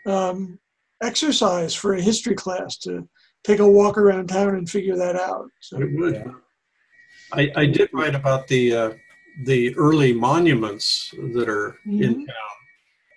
um, 0.07 0.59
exercise 1.03 1.75
for 1.75 1.95
a 1.95 2.01
history 2.03 2.35
class 2.35 2.79
to 2.79 3.09
take 3.45 3.61
a 3.61 3.69
walk 3.71 3.97
around 3.99 4.29
town 4.29 4.57
and 4.57 4.69
figure 4.69 4.97
that 4.97 5.17
out. 5.17 5.49
So, 5.61 5.81
It 5.81 5.93
would. 5.95 6.15
Yeah. 6.15 6.33
I, 7.33 7.53
I 7.57 7.67
did 7.67 7.89
write 7.93 8.15
about 8.15 8.47
the 8.49 8.75
uh, 8.75 8.91
the 9.45 9.75
early 9.77 10.13
monuments 10.13 11.13
that 11.35 11.49
are 11.49 11.77
in 11.87 12.15
Mhm. 12.15 12.27
town, 12.27 12.57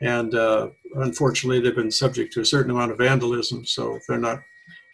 and 0.01 0.35
uh, 0.35 0.67
unfortunately, 0.95 1.59
they've 1.61 1.75
been 1.75 1.91
subject 1.91 2.33
to 2.33 2.41
a 2.41 2.45
certain 2.45 2.71
amount 2.71 2.91
of 2.91 2.97
vandalism, 2.97 3.65
so 3.65 3.99
they're 4.07 4.17
not 4.19 4.41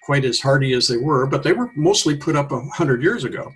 quite 0.03 0.25
as 0.25 0.39
hardy 0.41 0.73
as 0.73 0.87
they 0.87 0.97
were. 0.97 1.25
But 1.25 1.43
they 1.43 1.53
were 1.53 1.71
mostly 1.75 2.15
put 2.15 2.35
up 2.35 2.51
a 2.51 2.59
hundred 2.79 3.01
years 3.01 3.23
ago, 3.23 3.51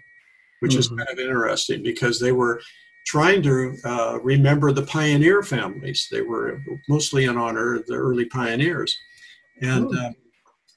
which 0.60 0.76
is 0.76 0.90
Mhm. 0.90 0.98
kind 0.98 1.10
of 1.10 1.20
interesting 1.20 1.84
because 1.84 2.20
they 2.20 2.32
were 2.32 2.62
trying 3.06 3.42
to 3.44 3.76
uh, 3.86 4.20
remember 4.22 4.72
the 4.72 4.84
pioneer 4.84 5.42
families. 5.42 6.08
They 6.12 6.22
were 6.22 6.62
mostly 6.88 7.26
in 7.26 7.38
honor 7.38 7.76
of 7.76 7.86
the 7.88 7.96
early 7.96 8.26
pioneers, 8.26 8.98
and 9.62 9.88
Oh. 9.88 9.98
uh, 9.98 10.12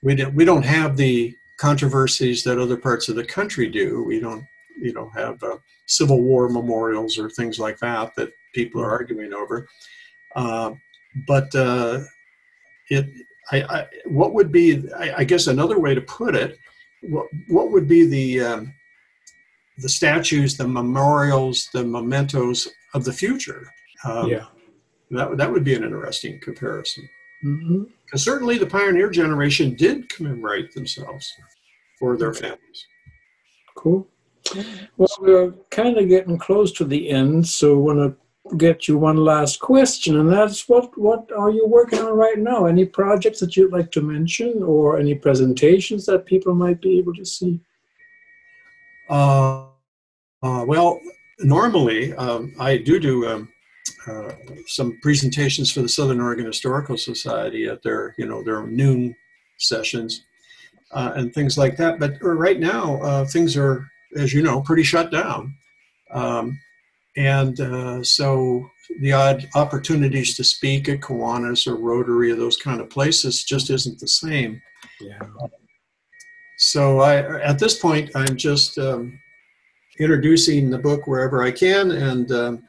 we 0.03 0.15
don't 0.15 0.35
we 0.35 0.45
don't 0.45 0.65
have 0.65 0.97
the 0.97 1.35
controversies 1.59 2.43
that 2.45 2.59
other 2.59 2.77
parts 2.77 3.09
of 3.09 3.17
the 3.17 3.25
country 3.25 3.69
do. 3.69 4.03
We 4.03 4.21
don't 4.21 4.45
you 4.81 4.93
know 4.93 5.11
have 5.15 5.43
uh, 5.43 5.59
Civil 5.87 6.23
War 6.23 6.49
memorials 6.49 7.19
or 7.19 7.29
things 7.29 7.59
like 7.59 7.79
that 7.81 8.15
that 8.17 8.33
people 8.55 8.81
are 8.83 8.91
arguing 8.91 9.33
over. 9.35 9.69
Uh, 10.35 10.73
but 11.27 11.55
uh, 11.55 12.01
it, 12.89 13.07
I, 13.51 13.63
I, 13.63 13.87
what 14.07 14.33
would 14.35 14.51
be, 14.51 14.89
I, 14.97 15.15
I 15.19 15.25
guess, 15.25 15.47
another 15.47 15.79
way 15.79 15.95
to 15.95 16.01
put 16.01 16.35
it? 16.35 16.59
What 17.03 17.27
what 17.49 17.71
would 17.73 17.87
be 17.87 18.07
the 18.07 18.41
um, 18.41 18.75
the 19.83 19.89
statues, 19.89 20.57
the 20.57 20.67
memorials, 20.67 21.69
the 21.73 21.85
mementos 21.85 22.69
of 22.95 23.05
the 23.05 23.13
future? 23.13 23.67
Um, 24.05 24.29
yeah. 24.29 24.47
that 25.11 25.29
would- 25.29 25.39
that 25.39 25.53
would 25.53 25.65
be 25.65 25.75
an 25.75 25.85
interesting 25.85 26.41
comparison. 26.41 27.09
Mm-hmm. 27.45 27.83
Because 28.05 28.23
certainly 28.25 28.57
the 28.57 28.67
pioneer 28.67 29.11
generation 29.11 29.75
did 29.75 30.09
commemorate 30.09 30.73
themselves 30.75 31.31
or 32.01 32.17
their 32.17 32.33
families. 32.33 32.87
Cool. 33.75 34.07
Well, 34.97 35.09
we're 35.21 35.53
kind 35.71 35.99
of 35.99 36.09
getting 36.09 36.39
close 36.39 36.73
to 36.73 36.85
the 36.85 37.11
end, 37.11 37.47
so 37.47 37.75
I 37.75 37.79
want 37.79 37.99
to 37.99 38.57
get 38.57 38.89
you 38.89 38.99
one 38.99 39.17
last 39.17 39.61
question, 39.61 40.19
and 40.19 40.31
that's 40.31 40.69
what 40.69 40.97
what 40.99 41.31
are 41.33 41.51
you 41.51 41.67
working 41.67 42.01
on 42.01 42.13
right 42.17 42.39
now? 42.39 42.67
Any 42.67 42.85
projects 42.85 43.41
that 43.41 43.57
you'd 43.57 43.73
like 43.73 43.91
to 43.93 44.03
mention, 44.03 44.63
or 44.63 44.99
any 44.99 45.15
presentations 45.15 46.07
that 46.07 46.27
people 46.27 46.55
might 46.55 46.81
be 46.81 46.99
able 46.99 47.15
to 47.15 47.25
see? 47.25 47.61
Uh, 49.09 49.67
uh, 50.43 50.65
well, 50.67 51.01
normally 51.41 52.15
um, 52.15 52.55
I 52.59 52.77
do 52.77 52.99
do 52.99 53.29
um, 53.29 53.49
uh, 54.07 54.33
some 54.67 54.99
presentations 55.03 55.71
for 55.71 55.83
the 55.83 55.89
Southern 55.89 56.21
Oregon 56.21 56.47
Historical 56.47 56.97
Society 56.97 57.67
at 57.67 57.83
their, 57.83 58.15
you 58.19 58.27
know, 58.27 58.43
their 58.43 58.67
noon 58.67 59.15
sessions 59.59 60.25
uh, 60.93 61.13
and 61.17 61.33
things 61.33 61.57
like 61.57 61.77
that. 61.77 61.99
But 61.99 62.19
right 62.23 62.59
now, 62.59 63.01
uh, 63.03 63.25
things 63.25 63.57
are, 63.57 63.89
as 64.17 64.33
you 64.33 64.43
know, 64.43 64.61
pretty 64.61 64.83
shut 64.83 65.11
down. 65.11 65.55
Um, 66.13 66.59
and 67.17 67.61
uh, 67.61 68.03
so 68.03 68.69
the 69.01 69.13
odd 69.13 69.49
opportunities 69.55 70.37
to 70.37 70.45
speak 70.45 70.89
at 70.89 71.01
Kiwanis 71.01 71.67
or 71.67 71.77
Rotary 71.77 72.31
or 72.31 72.37
those 72.37 72.57
kind 72.57 72.81
of 72.81 72.91
places 72.91 73.45
just 73.45 73.71
isn't 73.71 74.01
the 74.01 74.09
same. 74.09 74.61
Yeah. 75.01 75.19
So 76.59 77.01
I, 77.01 77.41
at 77.41 77.59
this 77.59 77.79
point, 77.79 78.11
I'm 78.15 78.37
just 78.37 78.79
um, 78.79 79.19
introducing 79.99 80.71
the 80.71 80.79
book 80.79 81.07
wherever 81.07 81.43
I 81.43 81.51
can, 81.51 81.91
and 81.91 82.33
um, 82.33 82.69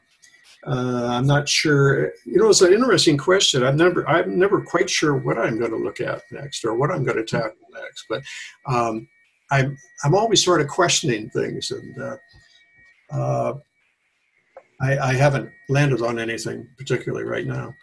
uh, 0.66 1.08
I'm 1.08 1.28
not 1.28 1.48
sure. 1.48 2.12
You 2.26 2.38
know, 2.38 2.50
it's 2.50 2.62
an 2.62 2.74
interesting 2.74 3.18
question. 3.18 3.64
I'm 3.64 3.78
never, 3.78 4.08
I'm 4.08 4.38
never 4.38 4.62
quite 4.62 4.90
sure 4.90 5.16
what 5.16 5.38
I'm 5.38 5.60
going 5.60 5.72
to 5.72 5.78
look 5.78 6.00
at 6.00 6.24
next 6.32 6.64
or 6.66 6.76
what 6.76 6.92
I'm 6.92 7.04
going 7.04 7.18
to 7.18 7.26
tackle 7.26 7.56
next. 7.72 8.06
But 8.10 8.24
um, 8.66 9.08
I'm, 9.52 9.78
I'm 10.04 10.16
always 10.16 10.44
sort 10.44 10.62
of 10.62 10.68
questioning 10.68 11.30
things, 11.30 11.72
and 11.72 12.02
uh, 12.02 12.18
uh, 13.12 13.54
I, 14.82 14.98
I 14.98 15.14
haven't 15.14 15.50
landed 15.70 16.02
on 16.02 16.20
anything 16.20 16.68
particularly 16.78 17.26
right 17.26 17.46
now. 17.46 17.74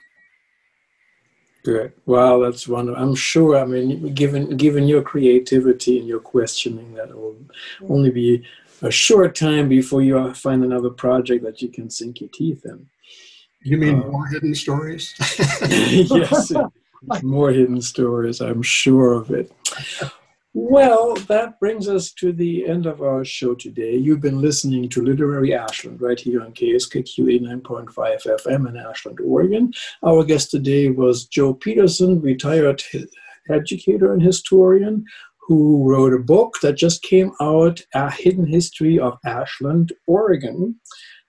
Good. 1.62 1.92
Well, 2.06 2.40
that's 2.40 2.66
wonderful. 2.66 3.02
I'm 3.02 3.14
sure. 3.14 3.58
I 3.58 3.66
mean, 3.66 4.14
given 4.14 4.56
given 4.56 4.88
your 4.88 5.02
creativity 5.02 5.98
and 5.98 6.08
your 6.08 6.20
questioning, 6.20 6.94
that 6.94 7.14
will 7.14 7.36
only 7.88 8.10
be 8.10 8.42
a 8.82 8.90
short 8.90 9.34
time 9.34 9.68
before 9.68 10.02
you 10.02 10.32
find 10.34 10.64
another 10.64 10.90
project 10.90 11.44
that 11.44 11.60
you 11.62 11.68
can 11.68 11.90
sink 11.90 12.20
your 12.20 12.30
teeth 12.32 12.64
in. 12.64 12.86
You 13.62 13.76
mean 13.76 14.02
Uh, 14.02 14.06
more 14.06 14.26
hidden 14.26 14.54
stories? 14.54 15.14
yes, 15.68 16.52
more 17.22 17.50
hidden 17.50 17.82
stories. 17.82 18.40
I'm 18.40 18.62
sure 18.62 19.12
of 19.12 19.30
it. 19.30 19.52
Well, 20.52 21.14
that 21.28 21.60
brings 21.60 21.88
us 21.88 22.10
to 22.14 22.32
the 22.32 22.66
end 22.66 22.86
of 22.86 23.02
our 23.02 23.24
show 23.24 23.54
today. 23.54 23.94
You've 23.94 24.20
been 24.20 24.40
listening 24.40 24.88
to 24.88 25.02
Literary 25.02 25.54
Ashland 25.54 26.00
right 26.00 26.18
here 26.18 26.42
on 26.42 26.52
KSKQ 26.52 27.14
89.5 27.62 28.26
FM 28.44 28.68
in 28.68 28.76
Ashland, 28.76 29.20
Oregon. 29.20 29.72
Our 30.02 30.24
guest 30.24 30.50
today 30.50 30.90
was 30.90 31.26
Joe 31.26 31.54
Peterson, 31.54 32.20
retired 32.20 32.82
educator 33.48 34.12
and 34.12 34.22
historian, 34.22 35.04
who 35.50 35.82
wrote 35.84 36.14
a 36.14 36.18
book 36.18 36.58
that 36.62 36.74
just 36.76 37.02
came 37.02 37.32
out, 37.40 37.80
A 37.92 38.08
Hidden 38.08 38.46
History 38.46 39.00
of 39.00 39.18
Ashland, 39.26 39.92
Oregon. 40.06 40.76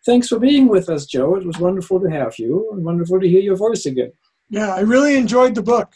Thanks 0.06 0.28
for 0.28 0.38
being 0.38 0.68
with 0.68 0.90
us, 0.90 1.08
Joe. 1.08 1.34
It 1.38 1.44
was 1.44 1.58
wonderful 1.58 2.00
to 2.00 2.08
have 2.08 2.36
you 2.38 2.70
and 2.72 2.86
wonderful 2.86 3.20
to 3.20 3.28
hear 3.28 3.42
your 3.42 3.56
voice 3.56 3.88
again. 3.88 4.12
yeah, 4.52 4.76
I 4.76 4.82
really 4.82 5.16
enjoyed 5.18 5.56
the 5.56 5.64
book. 5.64 5.92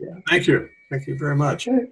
Yeah. 0.00 0.14
Thank 0.28 0.48
you. 0.48 0.68
Thank 0.90 1.06
you 1.06 1.16
very 1.16 1.36
much. 1.36 1.68
Okay. 1.68 1.86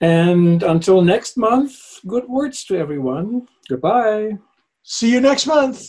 And 0.00 0.64
until 0.64 1.02
next 1.02 1.36
month, 1.36 1.72
good 2.08 2.24
words 2.26 2.64
to 2.64 2.76
everyone. 2.76 3.46
Goodbye. 3.68 4.38
See 4.82 5.12
you 5.12 5.20
next 5.20 5.46
month. 5.46 5.84